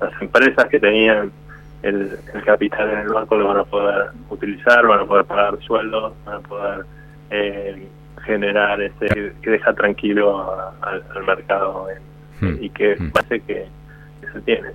las 0.00 0.22
empresas 0.22 0.64
que 0.66 0.80
tenían 0.80 1.30
el, 1.82 2.18
capital 2.44 2.90
en 2.90 2.98
el 3.00 3.08
banco 3.10 3.36
lo 3.36 3.48
van 3.48 3.58
a 3.58 3.64
poder 3.64 4.06
utilizar, 4.30 4.86
van 4.86 5.00
a 5.00 5.04
poder 5.04 5.26
pagar 5.26 5.58
sueldos, 5.60 6.14
van 6.24 6.36
a 6.36 6.40
poder 6.40 6.86
eh, 7.30 7.86
generar 8.24 8.80
ese 8.80 9.32
que 9.42 9.50
deja 9.50 9.74
tranquilo 9.74 10.46
al, 10.80 11.02
mercado 11.26 11.86
hmm. 12.40 12.54
y 12.60 12.70
que 12.70 12.96
hmm. 12.96 13.10
parece 13.10 13.40
que, 13.40 13.66
se 14.32 14.40
tiene. 14.42 14.68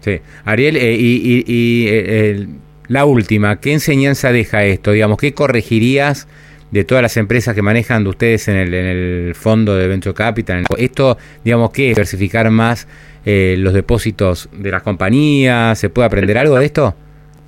Sí, 0.00 0.20
Ariel, 0.44 0.76
eh, 0.76 0.96
y, 0.98 1.44
y, 1.46 1.88
eh, 1.88 2.46
la 2.88 3.04
última, 3.04 3.60
¿qué 3.60 3.72
enseñanza 3.72 4.32
deja 4.32 4.64
esto? 4.64 4.92
Digamos, 4.92 5.16
¿qué 5.18 5.32
corregirías 5.32 6.28
de 6.70 6.84
todas 6.84 7.02
las 7.02 7.16
empresas 7.16 7.54
que 7.54 7.62
manejan 7.62 8.04
de 8.04 8.10
ustedes 8.10 8.48
en 8.48 8.56
el, 8.56 8.74
en 8.74 8.86
el 8.86 9.34
fondo 9.34 9.76
de 9.76 9.88
Venture 9.88 10.14
Capital? 10.14 10.64
Esto, 10.76 11.16
digamos, 11.44 11.70
¿qué 11.70 11.90
es 11.90 11.96
diversificar 11.96 12.50
más 12.50 12.86
eh, 13.24 13.54
los 13.58 13.72
depósitos 13.72 14.50
de 14.52 14.70
las 14.70 14.82
compañías? 14.82 15.78
¿Se 15.78 15.88
puede 15.88 16.06
aprender 16.06 16.36
algo 16.36 16.58
de 16.58 16.66
esto? 16.66 16.94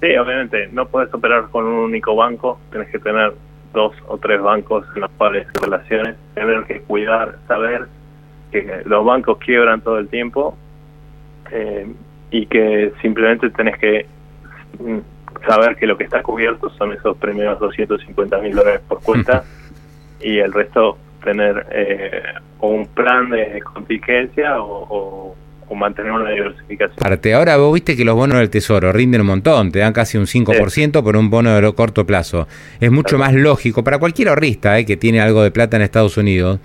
Sí, 0.00 0.16
obviamente, 0.16 0.68
no 0.72 0.86
puedes 0.86 1.12
operar 1.12 1.48
con 1.50 1.64
un 1.66 1.74
único 1.74 2.14
banco, 2.14 2.60
tienes 2.70 2.88
que 2.90 2.98
tener 2.98 3.32
dos 3.76 3.94
o 4.08 4.16
tres 4.16 4.40
bancos 4.40 4.86
en 4.94 5.02
los 5.02 5.10
cuales 5.12 5.46
relaciones, 5.52 6.16
tener 6.34 6.64
que 6.64 6.80
cuidar, 6.80 7.36
saber 7.46 7.86
que 8.50 8.82
los 8.86 9.04
bancos 9.04 9.36
quiebran 9.36 9.82
todo 9.82 9.98
el 9.98 10.08
tiempo 10.08 10.56
eh, 11.52 11.86
y 12.30 12.46
que 12.46 12.94
simplemente 13.02 13.50
tenés 13.50 13.76
que 13.78 14.06
mm, 14.80 14.98
saber 15.46 15.76
que 15.76 15.86
lo 15.86 15.98
que 15.98 16.04
está 16.04 16.22
cubierto 16.22 16.70
son 16.70 16.94
esos 16.94 17.18
primeros 17.18 17.60
250 17.60 18.38
mil 18.38 18.56
dólares 18.56 18.80
por 18.88 19.02
cuenta 19.02 19.44
y 20.20 20.38
el 20.38 20.54
resto 20.54 20.96
tener 21.22 21.66
eh, 21.70 22.22
un 22.60 22.86
plan 22.86 23.28
de 23.28 23.60
contingencia 23.60 24.62
o 24.62 24.86
o 24.88 25.34
mantener 25.74 26.12
una 26.12 26.30
diversificación. 26.30 26.96
Parte, 26.96 27.34
ahora 27.34 27.56
vos 27.56 27.74
viste 27.74 27.96
que 27.96 28.04
los 28.04 28.14
bonos 28.14 28.38
del 28.38 28.50
Tesoro 28.50 28.92
rinden 28.92 29.22
un 29.22 29.26
montón, 29.26 29.72
te 29.72 29.80
dan 29.80 29.92
casi 29.92 30.16
un 30.16 30.26
5% 30.26 31.02
por 31.02 31.16
un 31.16 31.28
bono 31.30 31.54
de 31.54 31.74
corto 31.74 32.06
plazo. 32.06 32.46
Es 32.80 32.90
mucho 32.90 33.18
más 33.18 33.34
lógico 33.34 33.82
para 33.82 33.98
cualquier 33.98 34.28
ahorrista 34.28 34.78
eh, 34.78 34.86
que 34.86 34.96
tiene 34.96 35.20
algo 35.20 35.42
de 35.42 35.50
plata 35.50 35.76
en 35.76 35.82
Estados 35.82 36.16
Unidos, 36.16 36.60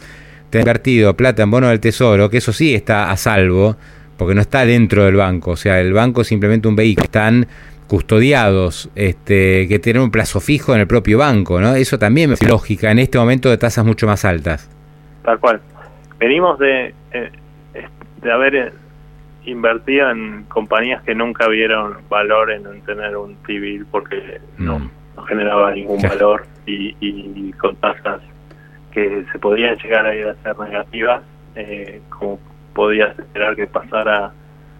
te 0.50 0.58
ha 0.58 0.62
invertido 0.62 1.16
plata 1.16 1.44
en 1.44 1.52
bonos 1.52 1.70
del 1.70 1.80
Tesoro, 1.80 2.30
que 2.30 2.38
eso 2.38 2.54
sí 2.54 2.76
está 2.76 3.10
a 3.10 3.18
salvo, 3.18 3.76
porque 4.18 4.36
no 4.36 4.42
está 4.42 4.66
dentro 4.66 5.06
del 5.06 5.16
banco, 5.16 5.52
o 5.52 5.56
sea, 5.56 5.80
el 5.80 5.94
banco 5.94 6.22
es 6.22 6.28
simplemente 6.28 6.68
un 6.68 6.76
vehículo, 6.76 7.06
están 7.06 7.48
custodiados, 7.88 8.90
este, 8.96 9.68
que 9.68 9.80
tienen 9.80 10.04
un 10.04 10.12
plazo 10.12 10.40
fijo 10.40 10.74
en 10.74 10.80
el 10.80 10.88
propio 10.88 11.18
banco, 11.18 11.60
¿no? 11.60 11.76
Eso 11.76 12.00
también 12.00 12.32
es 12.32 12.42
lógica 12.48 12.90
en 12.90 13.00
este 13.00 13.18
momento 13.18 13.50
de 13.50 13.58
tasas 13.58 13.84
mucho 13.84 14.08
más 14.08 14.24
altas. 14.24 14.70
Tal 15.24 15.40
cual. 15.40 15.60
Venimos 16.18 16.58
de, 16.60 16.94
eh, 17.12 17.32
de 18.22 18.32
haber 18.32 18.74
invertía 19.46 20.12
en 20.12 20.44
compañías 20.44 21.02
que 21.04 21.16
nunca 21.16 21.48
vieron 21.48 21.98
valor 22.10 22.52
en 22.52 22.82
tener 22.82 23.16
un 23.18 23.36
T-bill 23.38 23.86
porque 23.90 24.40
no, 24.58 24.80
mm. 24.80 24.92
no 25.16 25.24
generaba 25.24 25.72
ningún 25.72 26.02
valor 26.02 26.46
y, 26.66 27.52
con 27.54 27.76
tasas 27.78 28.22
que 28.92 29.26
se 29.32 29.40
podían 29.40 29.78
llegar 29.78 30.06
a 30.06 30.16
ir 30.16 30.28
a 30.28 30.36
ser 30.36 30.58
negativas, 30.60 31.22
eh, 31.56 32.02
como 32.10 32.40
podías 32.74 33.18
esperar 33.18 33.56
que 33.56 33.68
pasara 33.68 34.32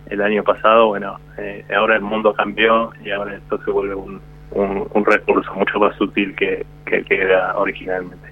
el 0.10 0.22
año 0.22 0.44
pasado. 0.44 0.88
Bueno, 0.88 1.20
eh, 1.38 1.66
ahora 1.76 1.96
el 1.96 2.02
mundo 2.02 2.34
cambió 2.34 2.92
y 3.04 3.12
ahora 3.12 3.36
esto 3.36 3.62
se 3.64 3.72
vuelve 3.72 3.96
un, 3.96 4.22
un, 4.52 5.06
recurso 5.06 5.54
mucho 5.54 5.80
más 5.80 6.00
útil 6.00 6.36
que, 6.36 6.66
que, 6.86 7.04
que 7.04 7.22
era 7.22 7.58
originalmente. 7.58 8.30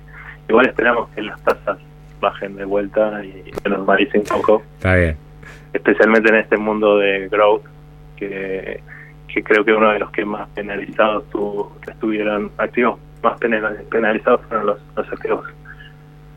Igual 0.48 0.68
esperamos 0.68 1.10
que 1.12 1.22
las 1.22 1.42
tasas 1.44 1.78
bajen 2.20 2.56
de 2.56 2.66
vuelta 2.66 3.24
y 3.24 3.52
se 3.64 3.70
normalicen 3.70 4.22
un 4.22 4.28
poco. 4.28 4.64
Está 4.78 4.96
bien 4.96 5.29
especialmente 5.74 6.30
en 6.30 6.36
este 6.36 6.58
mundo 6.58 6.98
de 6.98 7.28
growth, 7.30 7.64
que, 8.16 8.82
que 9.28 9.44
creo 9.44 9.64
que 9.64 9.74
uno 9.74 9.92
de 9.92 10.00
los 10.00 10.12
que 10.12 10.26
más 10.26 10.48
penalizados 10.50 11.24
estuvieron 11.88 12.52
activos, 12.58 13.00
más 13.24 13.40
penalizados 13.40 14.42
fueron 14.48 14.68
los, 14.68 14.80
los 14.96 15.08
activos 15.12 15.46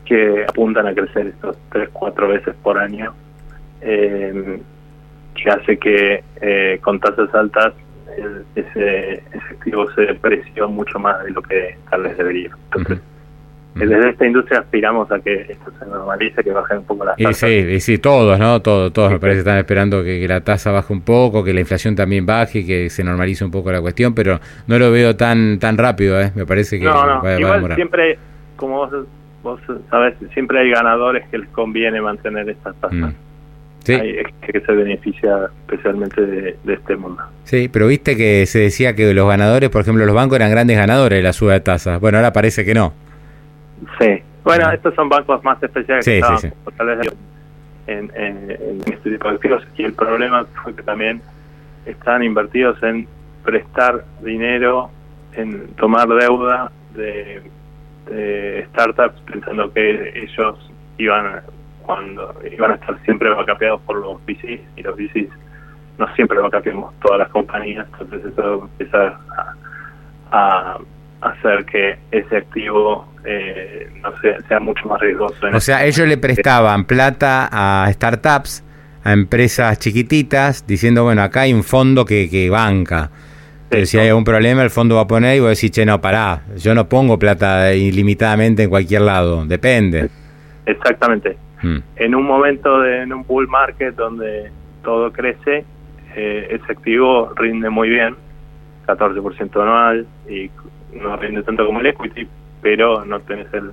que 0.05 0.45
apuntan 0.49 0.87
a 0.87 0.95
crecer 0.95 1.29
estos 1.29 1.57
tres, 1.71 1.89
cuatro 1.93 2.29
veces 2.29 2.55
por 2.63 2.79
año, 2.79 3.15
eh, 3.81 4.61
que 5.35 5.51
hace 5.51 5.79
que 5.79 6.23
eh, 6.41 6.79
con 6.83 7.01
tasas 7.01 7.33
altas 7.35 7.75
ese, 8.55 9.15
ese 9.15 9.47
activo 9.51 9.91
se 9.93 10.03
depreció 10.03 10.69
mucho 10.69 10.99
más 10.99 11.25
de 11.25 11.31
lo 11.31 11.43
que 11.43 11.79
tal 11.91 12.03
vez 12.03 12.17
debería. 12.19 12.51
Entonces, 12.65 13.01
desde 13.75 14.11
esta 14.11 14.27
industria 14.27 14.61
aspiramos 14.61 15.11
a 15.11 15.19
que 15.21 15.47
esto 15.49 15.73
se 15.79 15.87
normalice, 15.87 16.45
que 16.45 16.53
bajen 16.53 16.79
un 16.79 16.85
poco 16.85 17.05
las 17.07 17.17
tasas. 17.17 17.37
Sí, 17.39 17.47
y 17.47 17.81
sí, 17.81 17.99
todos, 17.99 18.39
¿no? 18.39 18.61
Todos, 18.61 18.93
todos 18.93 19.11
me 19.11 19.19
parece 19.19 19.41
están 19.41 19.59
esperando 19.59 20.03
que, 20.05 20.27
la 20.29 20.43
tasa 20.43 20.71
baje 20.73 20.93
un 20.93 21.01
poco, 21.01 21.43
que 21.43 21.55
la 21.55 21.61
inflación 21.61 21.97
también 21.97 22.27
baje, 22.27 22.67
que 22.67 22.91
se 22.91 23.03
normalice 23.03 23.45
un 23.45 23.51
poco 23.51 23.73
la 23.73 23.81
cuestión, 23.81 24.15
pero 24.15 24.41
no 24.67 24.79
lo 24.79 24.91
veo 24.91 25.17
tan 25.17 25.59
tan 25.59 25.79
rápido, 25.79 26.21
¿eh? 26.21 26.33
Me 26.35 26.45
parece 26.45 26.79
que 26.79 26.85
no, 26.85 27.23
no. 27.23 27.39
Igual 27.39 27.75
siempre, 27.75 28.19
como 28.57 28.77
vos, 28.77 29.07
vos 29.43 29.61
sabés, 29.91 30.15
siempre 30.35 30.61
hay 30.61 30.71
ganadores 30.71 31.27
que 31.31 31.39
les 31.39 31.49
conviene 31.49 32.01
mantener 32.01 32.49
estas 32.51 32.77
tasas. 32.77 33.13
Mm. 33.13 33.15
Sí. 33.85 33.95
Hay 33.95 34.23
que 34.41 34.61
se 34.61 34.73
beneficia 34.73 35.51
especialmente 35.67 36.25
de, 36.25 36.57
de, 36.63 36.75
este 36.75 36.95
mundo. 36.95 37.21
Sí, 37.43 37.69
pero 37.69 37.89
viste 37.89 38.17
que 38.17 38.47
se 38.47 38.61
decía 38.61 38.95
que 38.95 39.13
los 39.13 39.27
ganadores, 39.27 39.71
por 39.71 39.81
ejemplo, 39.81 40.07
los 40.07 40.15
bancos 40.15 40.37
eran 40.37 40.53
grandes 40.53 40.77
ganadores 40.77 41.19
de 41.19 41.23
la 41.25 41.33
suba 41.33 41.55
de 41.55 41.61
tasas. 41.61 41.99
Bueno, 42.01 42.19
ahora 42.19 42.33
parece 42.33 42.65
que 42.65 42.75
no. 42.75 42.93
Sí, 43.99 44.23
bueno, 44.45 44.71
estos 44.71 44.95
son 44.95 45.09
bancos 45.09 45.43
más 45.45 45.63
especiales 45.63 46.05
que 46.05 46.21
tal 46.77 46.87
vez 46.87 47.13
en, 47.87 48.11
en, 48.15 48.81
este 48.87 49.11
tipo 49.11 49.29
de 49.29 49.35
activos 49.35 49.63
y 49.77 49.85
el 49.85 49.93
problema 49.93 50.45
fue 50.63 50.75
que 50.75 50.83
también 50.83 51.21
están 51.87 52.23
invertidos 52.23 52.81
en 52.83 53.09
prestar 53.45 54.05
dinero, 54.21 54.91
en 55.35 55.69
tomar 55.75 56.09
deuda 56.09 56.71
de, 56.95 57.43
startups 58.71 59.21
pensando 59.23 59.73
que 59.73 60.13
ellos 60.23 60.71
iban 60.99 61.41
cuando 61.83 62.35
iban 62.51 62.73
a 62.73 62.75
estar 62.75 63.01
siempre 63.05 63.31
vacapeados 63.31 63.81
por 63.83 63.97
los 63.97 64.21
VCs 64.25 64.61
y 64.77 64.83
los 64.83 64.97
VCs 64.97 65.31
no 65.99 66.13
siempre 66.15 66.39
vacapeamos 66.41 66.93
todas 67.01 67.21
las 67.21 67.29
compañías, 67.29 67.87
entonces 67.93 68.33
eso 68.33 68.69
empieza 68.79 69.19
a 70.31 70.79
hacer 71.23 71.65
que 71.65 71.97
ese 72.11 72.37
activo 72.37 73.07
eh, 73.25 73.89
no 74.03 74.17
sea, 74.19 74.41
sea 74.49 74.61
mucho 74.61 74.87
más 74.89 75.01
riesgoso. 75.01 75.47
O 75.53 75.61
sea, 75.61 75.87
ellos 75.87 76.07
le 76.07 76.19
prestaban 76.19 76.85
plata 76.85 77.49
a 77.51 77.91
startups, 77.93 78.65
a 79.05 79.13
empresas 79.13 79.79
chiquititas, 79.79 80.67
diciendo, 80.67 81.05
bueno, 81.05 81.23
acá 81.23 81.43
hay 81.43 81.55
un 81.55 81.63
fondo 81.63 82.05
que, 82.05 82.29
que 82.29 82.51
banca. 82.51 83.11
si 83.85 83.99
hay 83.99 84.09
algún 84.09 84.25
problema, 84.25 84.63
el 84.63 84.71
fondo 84.71 84.97
va 84.97 85.03
a 85.03 85.07
poner 85.07 85.37
y 85.37 85.41
vos 85.41 85.51
decís, 85.51 85.71
che, 85.71 85.87
no, 85.87 86.01
pará, 86.01 86.43
yo 86.57 86.75
no 86.75 86.89
pongo 86.89 87.19
plata 87.19 87.73
ilimitadamente 87.75 88.65
en 88.65 88.71
cualquier 88.71 89.03
lado, 89.03 89.47
depende. 89.47 90.11
Exactamente. 90.67 91.37
Hmm. 91.63 91.79
En 91.97 92.15
un 92.15 92.25
momento, 92.25 92.81
de, 92.81 93.03
en 93.03 93.13
un 93.13 93.25
bull 93.25 93.47
market 93.47 93.95
donde 93.95 94.51
todo 94.83 95.13
crece, 95.13 95.65
eh, 96.17 96.49
ese 96.51 96.73
activo 96.73 97.33
rinde 97.37 97.71
muy 97.71 97.89
bien, 97.89 98.17
14% 98.87 99.63
anual, 99.63 100.07
y 100.29 100.51
no 100.93 101.17
rinde 101.17 101.43
tanto 101.43 101.67
como 101.67 101.81
el 101.81 101.87
equity, 101.87 102.27
pero 102.61 103.05
no 103.05 103.21
tenés 103.21 103.47
el, 103.53 103.73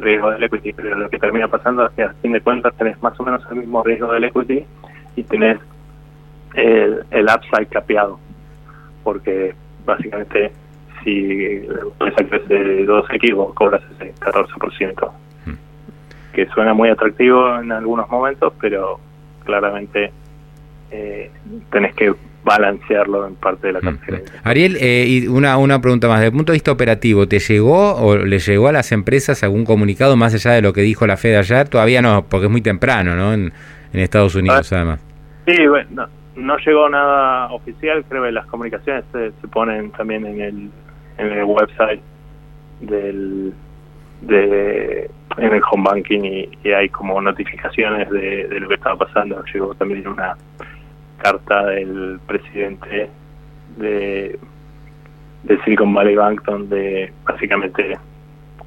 riesgo 0.00 0.30
del 0.30 0.44
equity. 0.44 0.72
Pero 0.72 0.96
lo 0.96 1.10
que 1.10 1.18
termina 1.18 1.48
pasando 1.48 1.86
es 1.86 1.92
que 1.92 2.02
a 2.02 2.14
fin 2.14 2.32
de 2.32 2.40
cuentas 2.40 2.74
tenés 2.76 3.00
más 3.02 3.18
o 3.20 3.24
menos 3.24 3.42
el 3.50 3.58
mismo 3.58 3.82
riesgo 3.82 4.12
del 4.12 4.24
equity 4.24 4.64
y 5.16 5.22
tenés 5.24 5.58
el, 6.54 7.04
el 7.10 7.26
upside 7.26 7.66
capeado, 7.66 8.18
porque 9.02 9.54
básicamente 9.84 10.52
si 11.04 11.60
la 11.66 11.80
empresa 11.82 12.24
crece 12.28 12.86
2X 12.86 13.34
vos 13.34 13.54
cobras 13.54 13.82
ese 13.94 14.14
14%, 14.14 15.10
hmm. 15.46 15.52
que 16.32 16.46
suena 16.46 16.72
muy 16.72 16.88
atractivo 16.88 17.58
en 17.58 17.70
algunos 17.72 18.08
momentos, 18.08 18.52
pero 18.60 18.98
claramente 19.44 20.10
eh, 20.90 21.30
tenés 21.70 21.94
que 21.94 22.14
balancearlo 22.44 23.26
en 23.26 23.34
parte 23.36 23.68
de 23.68 23.72
la 23.72 23.80
mm, 23.80 23.82
cartera. 23.82 24.20
Ariel, 24.44 24.76
eh, 24.80 25.06
y 25.08 25.26
una, 25.26 25.56
una 25.56 25.80
pregunta 25.80 26.08
más, 26.08 26.18
desde 26.18 26.28
el 26.28 26.36
punto 26.36 26.52
de 26.52 26.56
vista 26.56 26.72
operativo, 26.72 27.26
¿te 27.26 27.38
llegó 27.38 27.94
o 27.96 28.16
le 28.16 28.38
llegó 28.38 28.68
a 28.68 28.72
las 28.72 28.92
empresas 28.92 29.42
algún 29.42 29.64
comunicado 29.64 30.16
más 30.16 30.34
allá 30.34 30.52
de 30.52 30.62
lo 30.62 30.72
que 30.72 30.82
dijo 30.82 31.06
la 31.06 31.16
Fed 31.16 31.36
ayer? 31.36 31.68
Todavía 31.68 32.02
no, 32.02 32.26
porque 32.28 32.46
es 32.46 32.52
muy 32.52 32.60
temprano, 32.60 33.16
¿no? 33.16 33.32
En, 33.32 33.52
Estados 33.92 34.34
Unidos, 34.34 34.72
ah, 34.72 34.76
además. 34.76 35.00
Sí, 35.46 35.68
bueno, 35.68 36.08
no, 36.34 36.56
llegó 36.58 36.88
nada 36.88 37.52
oficial, 37.52 38.04
creo 38.08 38.24
que 38.24 38.32
las 38.32 38.44
comunicaciones 38.46 39.04
se, 39.12 39.30
ponen 39.46 39.92
también 39.92 40.26
en 40.26 40.40
el, 40.40 40.70
en 41.18 41.26
el 41.32 41.44
website 41.44 42.00
del 42.80 43.52
de 44.22 45.08
en 45.38 45.52
el 45.52 45.62
home 45.70 45.84
banking 45.84 46.48
y, 46.64 46.72
hay 46.72 46.88
como 46.88 47.20
notificaciones 47.20 48.10
de, 48.10 48.48
de, 48.48 48.58
lo 48.58 48.66
que 48.66 48.74
estaba 48.74 48.96
pasando. 48.96 49.44
Llegó 49.52 49.76
también 49.76 50.08
una 50.08 50.36
carta 51.24 51.64
del 51.66 52.20
presidente 52.26 53.08
de, 53.78 54.38
Silicon 55.64 55.94
Valley 55.94 56.16
Bank 56.16 56.42
donde 56.44 57.12
básicamente 57.24 57.98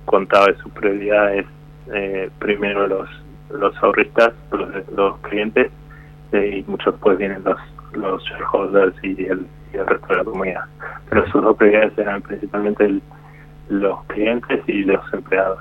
contaba 0.05 0.47
de 0.47 0.57
sus 0.57 0.71
prioridades 0.71 1.45
eh, 1.93 2.29
primero 2.39 2.87
los 2.87 3.09
los 3.49 3.73
ahorristas, 3.81 4.33
los, 4.93 5.17
clientes 5.19 5.71
eh, 6.33 6.57
y 6.57 6.69
muchos 6.69 6.95
después 6.95 7.17
vienen 7.17 7.43
los 7.43 7.59
los 7.93 8.21
shareholders 8.23 8.95
y 9.03 9.25
el, 9.25 9.45
y 9.73 9.77
el 9.77 9.87
resto 9.87 10.07
de 10.07 10.15
la 10.15 10.23
comunidad. 10.23 10.65
Pero 11.09 11.25
sus 11.31 11.41
dos 11.41 11.55
prioridades 11.55 11.97
eran 11.97 12.21
principalmente 12.21 12.99
los 13.69 14.03
clientes 14.05 14.61
y 14.67 14.83
los 14.83 15.01
empleados. 15.13 15.59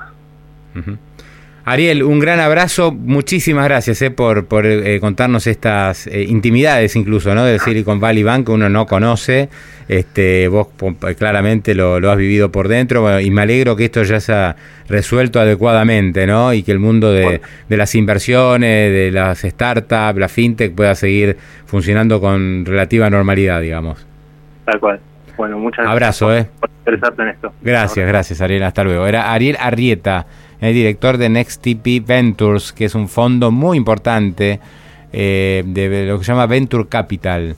Ariel, 1.68 2.05
un 2.05 2.20
gran 2.20 2.38
abrazo, 2.38 2.92
muchísimas 2.92 3.64
gracias 3.64 4.00
eh, 4.00 4.12
por, 4.12 4.46
por 4.46 4.66
eh, 4.66 5.00
contarnos 5.00 5.48
estas 5.48 6.07
eh, 6.07 6.22
intimidades 6.22 6.94
incluso, 6.94 7.35
¿no? 7.35 7.44
Del 7.44 7.59
Silicon 7.59 7.98
Valley 7.98 8.22
Bank 8.22 8.46
que 8.46 8.52
uno 8.52 8.68
no 8.68 8.87
conoce, 8.87 9.48
este, 9.88 10.46
vos 10.46 10.68
claramente 11.18 11.74
lo, 11.74 11.96
has 12.09 12.16
vivido 12.16 12.52
por 12.52 12.68
dentro 12.68 13.20
y 13.20 13.33
me 13.33 13.42
alegro 13.42 13.74
que 13.74 13.87
esto 13.87 14.05
ya 14.05 14.20
se 14.20 14.33
ha 14.33 14.55
resuelto 14.88 15.40
adecuadamente, 15.40 16.24
¿no? 16.29 16.52
Y 16.52 16.62
que 16.62 16.70
el 16.70 16.79
mundo 16.79 17.11
de, 17.11 17.40
de 17.68 17.76
las 17.76 17.96
inversiones, 17.96 18.92
de 18.92 19.11
las 19.11 19.40
startups, 19.40 20.20
la 20.20 20.29
fintech 20.29 20.72
pueda 20.72 20.94
seguir 20.94 21.37
funcionando 21.64 22.20
con 22.20 22.64
relativa 22.64 23.11
normalidad, 23.11 23.61
digamos. 23.61 24.07
Tal 24.66 24.79
cual. 24.79 25.00
Bueno, 25.37 25.59
muchas 25.59 25.79
gracias. 25.79 25.92
Abrazo, 25.92 26.37
¿eh? 26.37 26.46
Por 26.61 26.70
interesarte 26.70 27.22
en 27.22 27.29
esto. 27.29 27.52
Gracias, 27.61 28.07
gracias, 28.07 28.40
Ariel. 28.40 28.62
Hasta 28.62 28.85
luego. 28.85 29.05
Era 29.05 29.33
Ariel 29.33 29.57
Arrieta 29.59 30.26
el 30.60 30.74
director 30.74 31.18
de 31.18 31.28
NextTP 31.28 32.06
Ventures, 32.06 32.72
que 32.72 32.84
es 32.86 32.94
un 32.94 33.08
fondo 33.08 33.50
muy 33.50 33.76
importante 33.76 34.60
eh, 35.12 35.62
de 35.66 36.06
lo 36.06 36.18
que 36.18 36.24
se 36.24 36.32
llama 36.32 36.46
Venture 36.46 36.88
Capital. 36.88 37.56